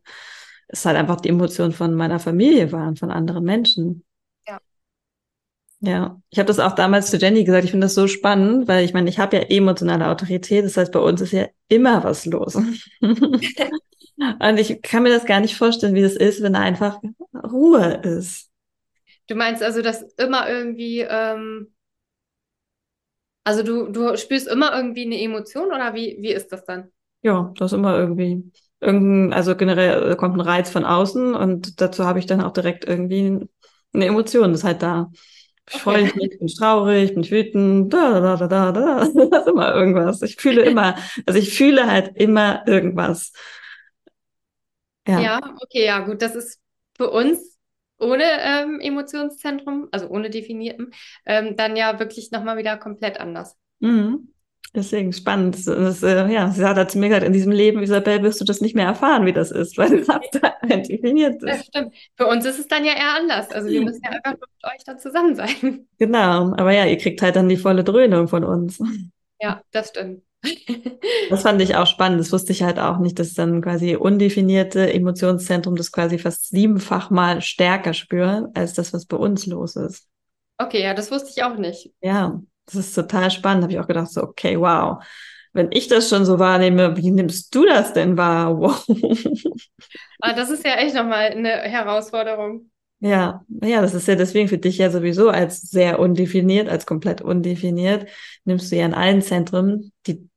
[0.67, 4.03] es halt einfach die Emotionen von meiner Familie waren, von anderen Menschen.
[4.47, 4.59] Ja.
[5.79, 8.85] Ja, ich habe das auch damals zu Jenny gesagt, ich finde das so spannend, weil
[8.85, 12.25] ich meine, ich habe ja emotionale Autorität, das heißt, bei uns ist ja immer was
[12.25, 12.57] los.
[14.17, 16.99] Und ich kann mir das gar nicht vorstellen, wie das ist, wenn da einfach
[17.33, 18.49] Ruhe ist.
[19.27, 21.73] Du meinst also, dass immer irgendwie, ähm,
[23.43, 26.91] also du, du spürst immer irgendwie eine Emotion oder wie, wie ist das dann?
[27.21, 32.05] Ja, das ist immer irgendwie irgendein, also generell kommt ein Reiz von außen und dazu
[32.05, 33.47] habe ich dann auch direkt irgendwie
[33.93, 35.09] eine Emotion, das ist halt da.
[35.69, 35.83] Ich okay.
[35.83, 40.21] freue mich, bin traurig, bin wütend, da, da, da, da, da, das ist immer irgendwas.
[40.21, 40.95] Ich fühle immer,
[41.25, 43.31] also ich fühle halt immer irgendwas.
[45.07, 45.19] Ja.
[45.19, 46.21] ja, okay, ja, gut.
[46.21, 46.59] Das ist
[46.95, 47.57] für uns
[47.99, 50.91] ohne ähm, Emotionszentrum, also ohne definierten,
[51.25, 53.55] ähm, dann ja wirklich nochmal wieder komplett anders.
[53.79, 54.29] Mhm.
[54.75, 55.55] Deswegen spannend.
[55.55, 58.45] Das, das, äh, ja, sie hat zu mir gesagt, in diesem Leben, Isabel, wirst du
[58.45, 61.43] das nicht mehr erfahren, wie das ist, weil hast da definiert ist.
[61.43, 61.93] Das stimmt.
[62.15, 63.51] Für uns ist es dann ja eher anders.
[63.51, 65.87] Also wir müssen ja einfach mit euch dann zusammen sein.
[65.99, 68.81] Genau, aber ja, ihr kriegt halt dann die volle Dröhnung von uns.
[69.39, 70.23] Ja, das stimmt.
[71.29, 72.19] Das fand ich auch spannend.
[72.19, 77.09] Das wusste ich halt auch nicht, dass dann quasi undefinierte Emotionszentrum das quasi fast siebenfach
[77.09, 80.07] mal stärker spüren, als das, was bei uns los ist.
[80.57, 81.91] Okay, ja, das wusste ich auch nicht.
[82.01, 83.63] Ja, das ist total spannend.
[83.63, 85.03] Habe ich auch gedacht, so, okay, wow.
[85.53, 88.57] Wenn ich das schon so wahrnehme, wie nimmst du das denn wahr?
[88.59, 88.83] Wow.
[90.21, 92.69] Ah, das ist ja echt nochmal eine Herausforderung.
[92.99, 97.21] Ja, ja, das ist ja deswegen für dich ja sowieso als sehr undefiniert, als komplett
[97.21, 98.07] undefiniert,
[98.45, 100.29] nimmst du ja in allen Zentren die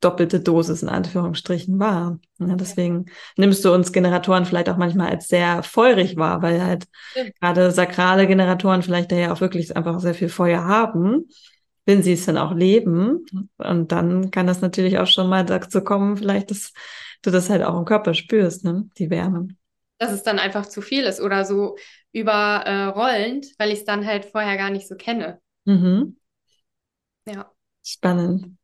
[0.00, 2.18] doppelte Dosis in Anführungsstrichen wahr.
[2.38, 3.06] Ja, deswegen
[3.36, 7.24] nimmst du uns Generatoren vielleicht auch manchmal als sehr feurig wahr, weil halt ja.
[7.40, 11.28] gerade sakrale Generatoren vielleicht da ja auch wirklich einfach sehr viel Feuer haben,
[11.86, 13.24] wenn sie es dann auch leben.
[13.58, 16.72] Und dann kann das natürlich auch schon mal dazu kommen, vielleicht, dass
[17.22, 18.88] du das halt auch im Körper spürst, ne?
[18.98, 19.48] die Wärme.
[19.98, 21.76] Dass es dann einfach zu viel ist oder so
[22.12, 25.40] überrollend, weil ich es dann halt vorher gar nicht so kenne.
[25.64, 26.16] Mhm.
[27.26, 27.52] Ja.
[27.84, 28.56] Spannend.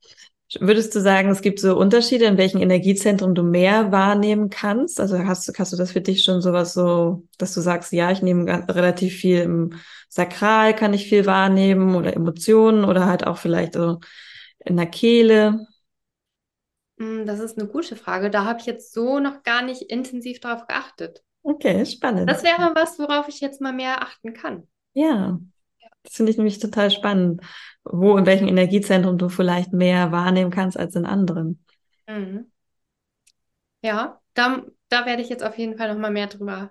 [0.61, 4.99] Würdest du sagen, es gibt so Unterschiede, in welchen Energiezentren du mehr wahrnehmen kannst?
[4.99, 8.23] Also hast, hast du das für dich schon sowas so, dass du sagst, ja, ich
[8.23, 9.75] nehme relativ viel im
[10.09, 14.01] Sakral, kann ich viel wahrnehmen oder Emotionen oder halt auch vielleicht so
[14.65, 15.67] in der Kehle?
[16.99, 18.31] Hm, das ist eine gute Frage.
[18.31, 21.23] Da habe ich jetzt so noch gar nicht intensiv darauf geachtet.
[21.43, 22.29] Okay, spannend.
[22.29, 24.67] Das wäre was, worauf ich jetzt mal mehr achten kann.
[24.95, 25.39] Ja,
[26.03, 27.43] das finde ich nämlich total spannend,
[27.85, 31.65] wo in welchem Energiezentrum du vielleicht mehr wahrnehmen kannst als in anderen.
[32.07, 32.51] Mhm.
[33.83, 36.71] Ja, da, da werde ich jetzt auf jeden Fall noch mal mehr drüber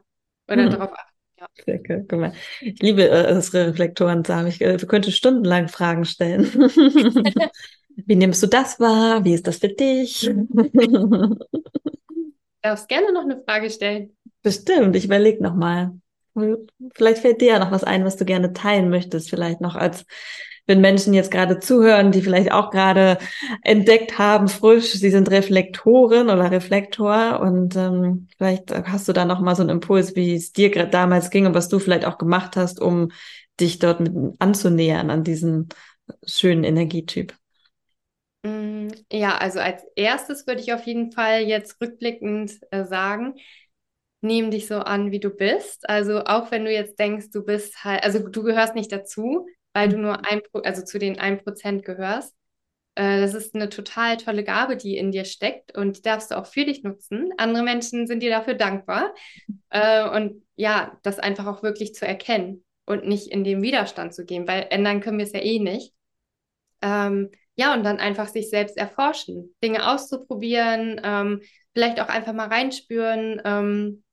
[0.49, 0.69] oder hm.
[0.71, 1.13] darauf achten.
[1.39, 1.47] Ja.
[1.65, 2.05] Sehr cool.
[2.09, 2.33] Guck mal.
[2.61, 4.47] Ich liebe äh, Reflektoren sagen.
[4.47, 6.45] Ich äh, könnte stundenlang Fragen stellen.
[7.95, 9.23] Wie nimmst du das wahr?
[9.23, 10.21] Wie ist das für dich?
[10.21, 11.37] Du
[12.61, 14.17] darfst gerne noch eine Frage stellen.
[14.41, 15.91] Bestimmt, ich überlege nochmal.
[16.95, 20.05] Vielleicht fällt dir ja noch was ein, was du gerne teilen möchtest, vielleicht noch als
[20.67, 23.17] wenn Menschen jetzt gerade zuhören, die vielleicht auch gerade
[23.63, 29.39] entdeckt haben, frisch, sie sind Reflektorin oder Reflektor und ähm, vielleicht hast du da noch
[29.39, 32.17] mal so einen Impuls, wie es dir gerade damals ging und was du vielleicht auch
[32.17, 33.11] gemacht hast, um
[33.59, 35.69] dich dort mit anzunähern an diesen
[36.25, 37.33] schönen Energietyp.
[38.43, 43.35] Mm, ja, also als erstes würde ich auf jeden Fall jetzt rückblickend äh, sagen,
[44.21, 45.89] nehmen dich so an, wie du bist.
[45.89, 49.89] Also auch wenn du jetzt denkst, du bist halt, also du gehörst nicht dazu, weil
[49.89, 52.35] du nur ein, also zu den 1% gehörst.
[52.95, 56.37] Äh, das ist eine total tolle Gabe, die in dir steckt und die darfst du
[56.37, 57.31] auch für dich nutzen.
[57.37, 59.13] Andere Menschen sind dir dafür dankbar.
[59.69, 64.25] Äh, und ja, das einfach auch wirklich zu erkennen und nicht in den Widerstand zu
[64.25, 65.93] gehen, weil ändern können wir es ja eh nicht.
[66.81, 71.41] Ähm, ja, und dann einfach sich selbst erforschen, Dinge auszuprobieren, ähm,
[71.73, 74.03] vielleicht auch einfach mal reinspüren, ähm,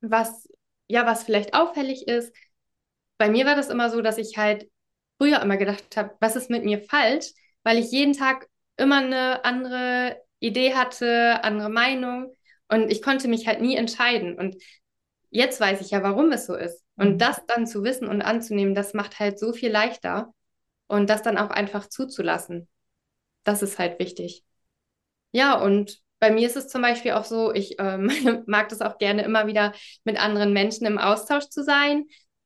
[0.00, 0.48] was,
[0.88, 2.34] ja, was vielleicht auffällig ist.
[3.18, 4.70] Bei mir war das immer so, dass ich halt
[5.18, 7.32] früher immer gedacht habe, was ist mit mir falsch,
[7.62, 12.34] weil ich jeden Tag immer eine andere Idee hatte, andere Meinung
[12.68, 14.38] und ich konnte mich halt nie entscheiden.
[14.38, 14.56] Und
[15.30, 16.82] jetzt weiß ich ja, warum es so ist.
[16.96, 17.18] Und mhm.
[17.18, 20.32] das dann zu wissen und anzunehmen, das macht halt so viel leichter
[20.86, 22.68] und das dann auch einfach zuzulassen.
[23.44, 24.44] Das ist halt wichtig.
[25.32, 28.10] Ja, und bei mir ist es zum Beispiel auch so, ich ähm,
[28.46, 29.72] mag das auch gerne immer wieder
[30.04, 32.04] mit anderen Menschen im Austausch zu sein,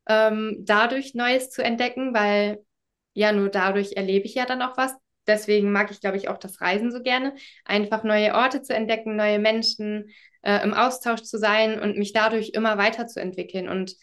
[0.09, 2.65] ähm, dadurch Neues zu entdecken, weil
[3.13, 4.95] ja nur dadurch erlebe ich ja dann auch was.
[5.27, 9.17] Deswegen mag ich, glaube ich, auch das Reisen so gerne, einfach neue Orte zu entdecken,
[9.17, 10.11] neue Menschen,
[10.43, 13.97] äh, im Austausch zu sein und mich dadurch immer weiterzuentwickeln und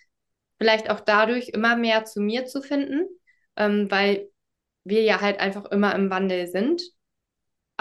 [0.57, 3.07] vielleicht auch dadurch immer mehr zu mir zu finden,
[3.55, 4.29] ähm, weil
[4.83, 6.81] wir ja halt einfach immer im Wandel sind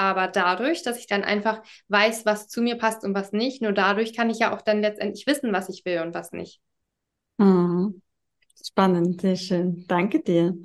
[0.00, 3.72] aber dadurch, dass ich dann einfach weiß, was zu mir passt und was nicht, nur
[3.72, 6.58] dadurch kann ich ja auch dann letztendlich wissen, was ich will und was nicht.
[7.36, 8.00] Mhm.
[8.66, 9.84] Spannend, sehr schön.
[9.88, 10.56] Danke dir.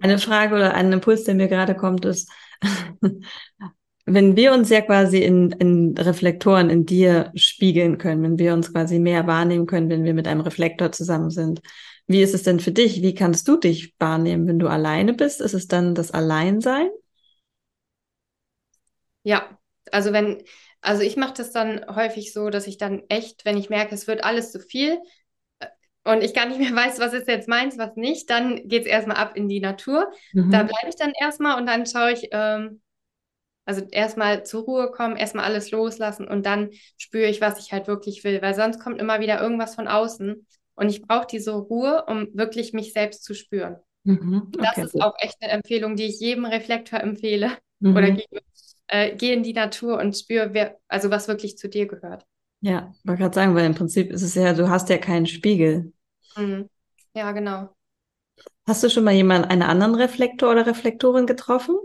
[0.00, 2.30] Eine Frage oder ein Impuls, der mir gerade kommt, ist,
[4.06, 8.72] wenn wir uns ja quasi in, in Reflektoren in dir spiegeln können, wenn wir uns
[8.72, 11.60] quasi mehr wahrnehmen können, wenn wir mit einem Reflektor zusammen sind,
[12.06, 13.02] wie ist es denn für dich?
[13.02, 15.40] Wie kannst du dich wahrnehmen, wenn du alleine bist?
[15.40, 16.90] Ist es dann das Alleinsein?
[19.24, 19.58] Ja,
[19.90, 20.42] also wenn,
[20.80, 24.06] also ich mache das dann häufig so, dass ich dann echt, wenn ich merke, es
[24.06, 24.98] wird alles zu viel
[25.58, 25.66] äh,
[26.04, 28.88] und ich gar nicht mehr weiß, was ist jetzt meins, was nicht, dann geht es
[28.88, 30.12] erstmal ab in die Natur.
[30.32, 30.50] Mhm.
[30.50, 32.80] Da bleibe ich dann erstmal und dann schaue ich, ähm,
[33.66, 37.86] also erstmal zur Ruhe kommen, erstmal alles loslassen und dann spüre ich, was ich halt
[37.86, 42.04] wirklich will, weil sonst kommt immer wieder irgendwas von außen und ich brauche diese Ruhe,
[42.06, 43.76] um wirklich mich selbst zu spüren.
[44.02, 44.52] Mhm.
[44.54, 44.68] Okay.
[44.74, 47.96] Das ist auch echt eine Empfehlung, die ich jedem Reflektor empfehle mhm.
[47.96, 48.40] oder gebe
[48.88, 52.26] äh, geh in die Natur und spür, wer, also was wirklich zu dir gehört.
[52.60, 55.92] Ja, wollte gerade sagen, weil im Prinzip ist es ja, du hast ja keinen Spiegel.
[56.36, 56.68] Mhm.
[57.14, 57.74] Ja, genau.
[58.66, 61.76] Hast du schon mal jemanden, einen anderen Reflektor oder Reflektorin getroffen?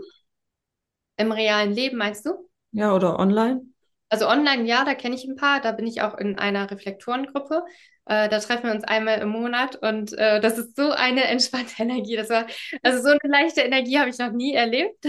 [1.18, 2.48] Im realen Leben meinst du?
[2.72, 3.69] Ja, oder online?
[4.10, 5.60] Also online, ja, da kenne ich ein paar.
[5.60, 7.62] Da bin ich auch in einer Reflektorengruppe.
[8.06, 11.74] Äh, da treffen wir uns einmal im Monat und äh, das ist so eine entspannte
[11.78, 12.16] Energie.
[12.16, 12.46] Das war,
[12.82, 15.04] also so eine leichte Energie habe ich noch nie erlebt.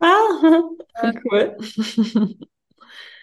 [0.00, 1.56] Ah, cool.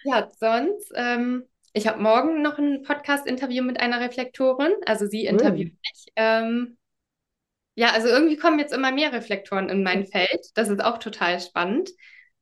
[0.03, 4.71] ja, sonst, ähm, ich habe morgen noch ein Podcast-Interview mit einer Reflektorin.
[4.87, 5.79] Also sie interviewt cool.
[5.79, 6.05] mich.
[6.15, 6.77] Ähm,
[7.75, 10.47] ja, also irgendwie kommen jetzt immer mehr Reflektoren in mein Feld.
[10.55, 11.91] Das ist auch total spannend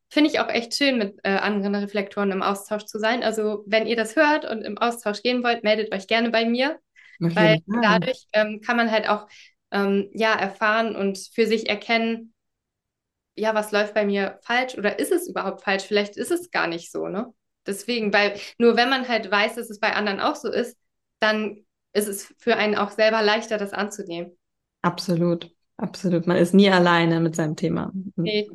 [0.09, 3.23] finde ich auch echt schön, mit äh, anderen Reflektoren im Austausch zu sein.
[3.23, 6.79] Also, wenn ihr das hört und im Austausch gehen wollt, meldet euch gerne bei mir,
[7.21, 7.35] okay.
[7.35, 9.27] weil dadurch ähm, kann man halt auch
[9.71, 12.33] ähm, ja erfahren und für sich erkennen,
[13.35, 15.83] ja, was läuft bei mir falsch oder ist es überhaupt falsch?
[15.83, 17.33] Vielleicht ist es gar nicht so, ne?
[17.67, 20.77] Deswegen, weil nur wenn man halt weiß, dass es bei anderen auch so ist,
[21.19, 24.37] dann ist es für einen auch selber leichter, das anzunehmen.
[24.81, 26.27] Absolut, absolut.
[26.27, 27.91] Man ist nie alleine mit seinem Thema.
[28.15, 28.49] Nee,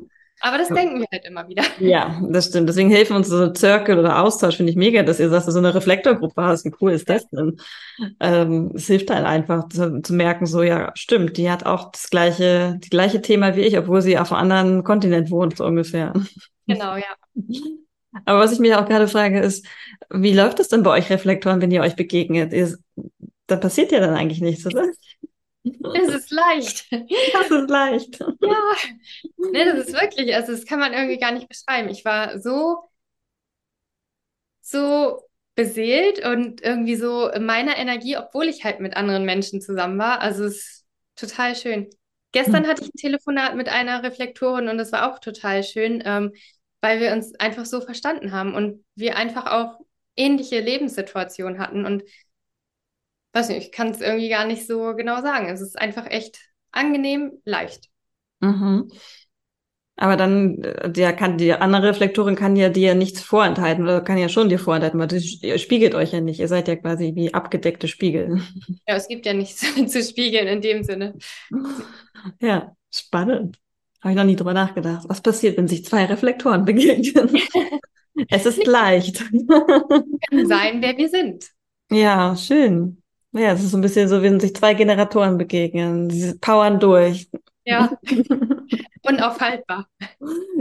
[0.45, 1.63] aber das denken wir halt immer wieder.
[1.79, 2.67] Ja, das stimmt.
[2.67, 5.73] Deswegen helfen uns so Circle oder Austausch, finde ich mega, dass ihr sagt, so eine
[5.73, 6.65] Reflektorgruppe hast.
[6.65, 7.57] Wie cool ist das denn?
[8.19, 12.09] Ähm, es hilft halt einfach zu, zu, merken, so, ja, stimmt, die hat auch das
[12.09, 16.13] gleiche, die gleiche Thema wie ich, obwohl sie auf einem anderen Kontinent wohnt, so ungefähr.
[16.67, 17.05] Genau, ja.
[18.25, 19.65] Aber was ich mich auch gerade frage, ist,
[20.09, 22.51] wie läuft es denn bei euch Reflektoren, wenn ihr euch begegnet?
[22.51, 22.77] Ihr,
[23.47, 24.91] da passiert ja dann eigentlich nichts, oder?
[25.63, 26.87] Es ist leicht.
[27.33, 28.19] Das ist leicht.
[28.19, 28.75] Ja,
[29.51, 31.89] nee, das ist wirklich, also das kann man irgendwie gar nicht beschreiben.
[31.89, 32.89] Ich war so,
[34.61, 35.21] so
[35.55, 40.19] beseelt und irgendwie so in meiner Energie, obwohl ich halt mit anderen Menschen zusammen war.
[40.19, 40.85] Also es ist
[41.15, 41.89] total schön.
[42.31, 42.69] Gestern hm.
[42.69, 46.33] hatte ich ein Telefonat mit einer Reflektorin und das war auch total schön, ähm,
[46.81, 49.79] weil wir uns einfach so verstanden haben und wir einfach auch
[50.15, 52.03] ähnliche Lebenssituationen hatten und
[53.33, 55.49] weiß nicht, ich kann es irgendwie gar nicht so genau sagen.
[55.49, 56.39] Es ist einfach echt
[56.71, 57.89] angenehm, leicht.
[58.39, 58.89] Mhm.
[59.95, 64.27] Aber dann, der kann, die andere Reflektorin kann ja dir nichts vorenthalten oder kann ja
[64.27, 66.39] schon dir vorenthalten, weil ihr spiegelt euch ja nicht.
[66.39, 68.41] Ihr seid ja quasi wie abgedeckte Spiegel.
[68.87, 71.15] Ja, es gibt ja nichts zu spiegeln in dem Sinne.
[72.39, 73.59] Ja, spannend.
[74.01, 75.05] Habe ich noch nie drüber nachgedacht.
[75.07, 77.29] Was passiert, wenn sich zwei Reflektoren begegnen?
[78.29, 79.31] es ist leicht.
[79.31, 81.49] Wir können sein, wer wir sind.
[81.91, 83.02] Ja, schön.
[83.33, 86.09] Ja, es ist so ein bisschen so, wenn sich zwei Generatoren begegnen.
[86.09, 87.27] Sie powern durch.
[87.65, 87.91] Ja.
[89.05, 89.87] Unaufhaltbar.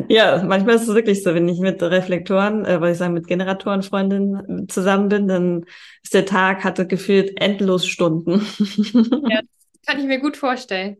[0.08, 3.26] Ja, manchmal ist es wirklich so, wenn ich mit Reflektoren, äh, weil ich sagen, mit
[3.26, 5.64] Generatorenfreundinnen zusammen bin, dann
[6.02, 8.46] ist der Tag, hatte gefühlt endlos Stunden.
[9.30, 10.96] Ja, das kann ich mir gut vorstellen.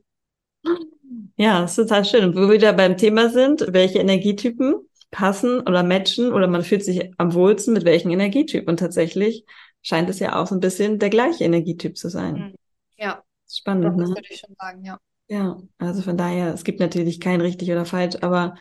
[1.37, 2.25] Ja, das ist total schön.
[2.25, 4.75] Und wo wir wieder beim Thema sind, welche Energietypen
[5.11, 8.69] passen oder matchen oder man fühlt sich am wohlsten mit welchen Energietypen.
[8.69, 9.45] Und tatsächlich
[9.83, 12.35] scheint es ja auch so ein bisschen der gleiche Energietyp zu sein.
[12.35, 12.55] Mhm.
[12.97, 13.23] Ja.
[13.51, 14.15] Spannend, das ne?
[14.15, 14.99] würde ich schon sagen, ja.
[15.29, 18.55] Ja, also von daher, es gibt natürlich kein richtig oder falsch, aber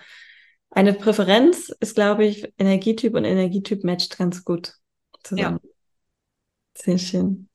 [0.74, 4.76] Eine Präferenz ist, glaube ich, Energietyp und Energietyp matcht ganz gut
[5.22, 5.60] zusammen.
[5.62, 5.70] Ja.
[6.74, 7.50] Sehr schön.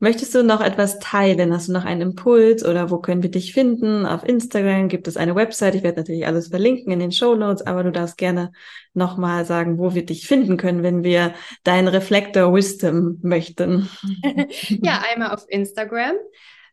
[0.00, 1.52] Möchtest du noch etwas teilen?
[1.52, 4.06] Hast du noch einen Impuls oder wo können wir dich finden?
[4.06, 5.74] Auf Instagram gibt es eine Website.
[5.74, 8.52] Ich werde natürlich alles verlinken in den Show Notes, aber du darfst gerne
[8.94, 11.34] nochmal sagen, wo wir dich finden können, wenn wir
[11.64, 13.88] deinen Reflektor Wisdom möchten.
[14.68, 16.14] ja, einmal auf Instagram.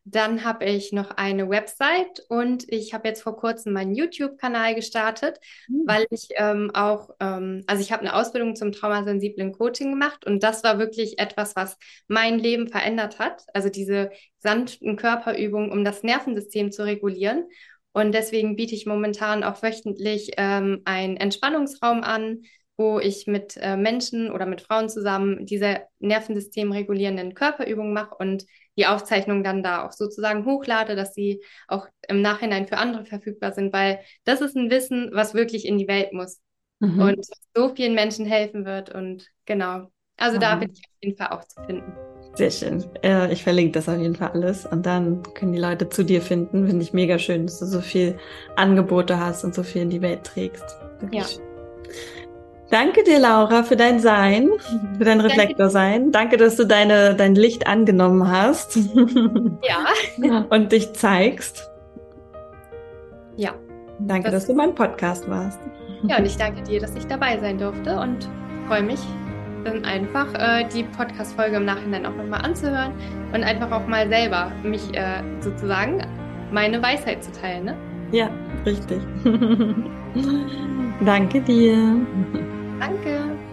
[0.07, 5.39] Dann habe ich noch eine Website und ich habe jetzt vor kurzem meinen YouTube-Kanal gestartet,
[5.67, 5.81] mhm.
[5.87, 10.43] weil ich ähm, auch, ähm, also ich habe eine Ausbildung zum traumasensiblen Coaching gemacht und
[10.43, 11.77] das war wirklich etwas, was
[12.07, 13.45] mein Leben verändert hat.
[13.55, 17.45] Also diese sanften Körperübungen, um das Nervensystem zu regulieren.
[17.91, 22.43] Und deswegen biete ich momentan auch wöchentlich ähm, einen Entspannungsraum an,
[22.77, 28.45] wo ich mit äh, Menschen oder mit Frauen zusammen diese Nervensystem regulierenden Körperübungen mache und
[28.77, 33.53] die Aufzeichnung dann da auch sozusagen hochlade, dass sie auch im Nachhinein für andere verfügbar
[33.53, 36.41] sind, weil das ist ein Wissen, was wirklich in die Welt muss
[36.79, 36.99] mhm.
[36.99, 38.93] und so vielen Menschen helfen wird.
[38.93, 40.41] Und genau, also mhm.
[40.41, 41.93] da bin ich auf jeden Fall auch zu finden.
[42.35, 42.83] Sehr schön.
[43.31, 46.67] Ich verlinke das auf jeden Fall alles und dann können die Leute zu dir finden.
[46.67, 48.17] Finde ich mega schön, dass du so viel
[48.57, 50.77] Angebote hast und so viel in die Welt trägst.
[50.99, 51.27] Wirklich ja.
[51.27, 51.43] Schön.
[52.71, 54.49] Danke dir, Laura, für dein Sein,
[54.97, 56.11] für dein Reflektor-Sein.
[56.11, 58.79] Danke, dass du deine, dein Licht angenommen hast.
[60.17, 60.45] Ja.
[60.49, 61.69] Und dich zeigst.
[63.35, 63.51] Ja.
[63.99, 65.59] Danke, das dass du mein Podcast warst.
[66.03, 68.29] Ja, und ich danke dir, dass ich dabei sein durfte und
[68.67, 68.99] freue mich
[69.63, 72.93] dann einfach, äh, die Podcast-Folge im Nachhinein auch nochmal anzuhören
[73.33, 76.05] und einfach auch mal selber mich äh, sozusagen
[76.51, 77.65] meine Weisheit zu teilen.
[77.65, 77.75] Ne?
[78.11, 78.29] Ja,
[78.65, 78.99] richtig.
[81.05, 82.05] danke dir.
[82.85, 83.44] Danke.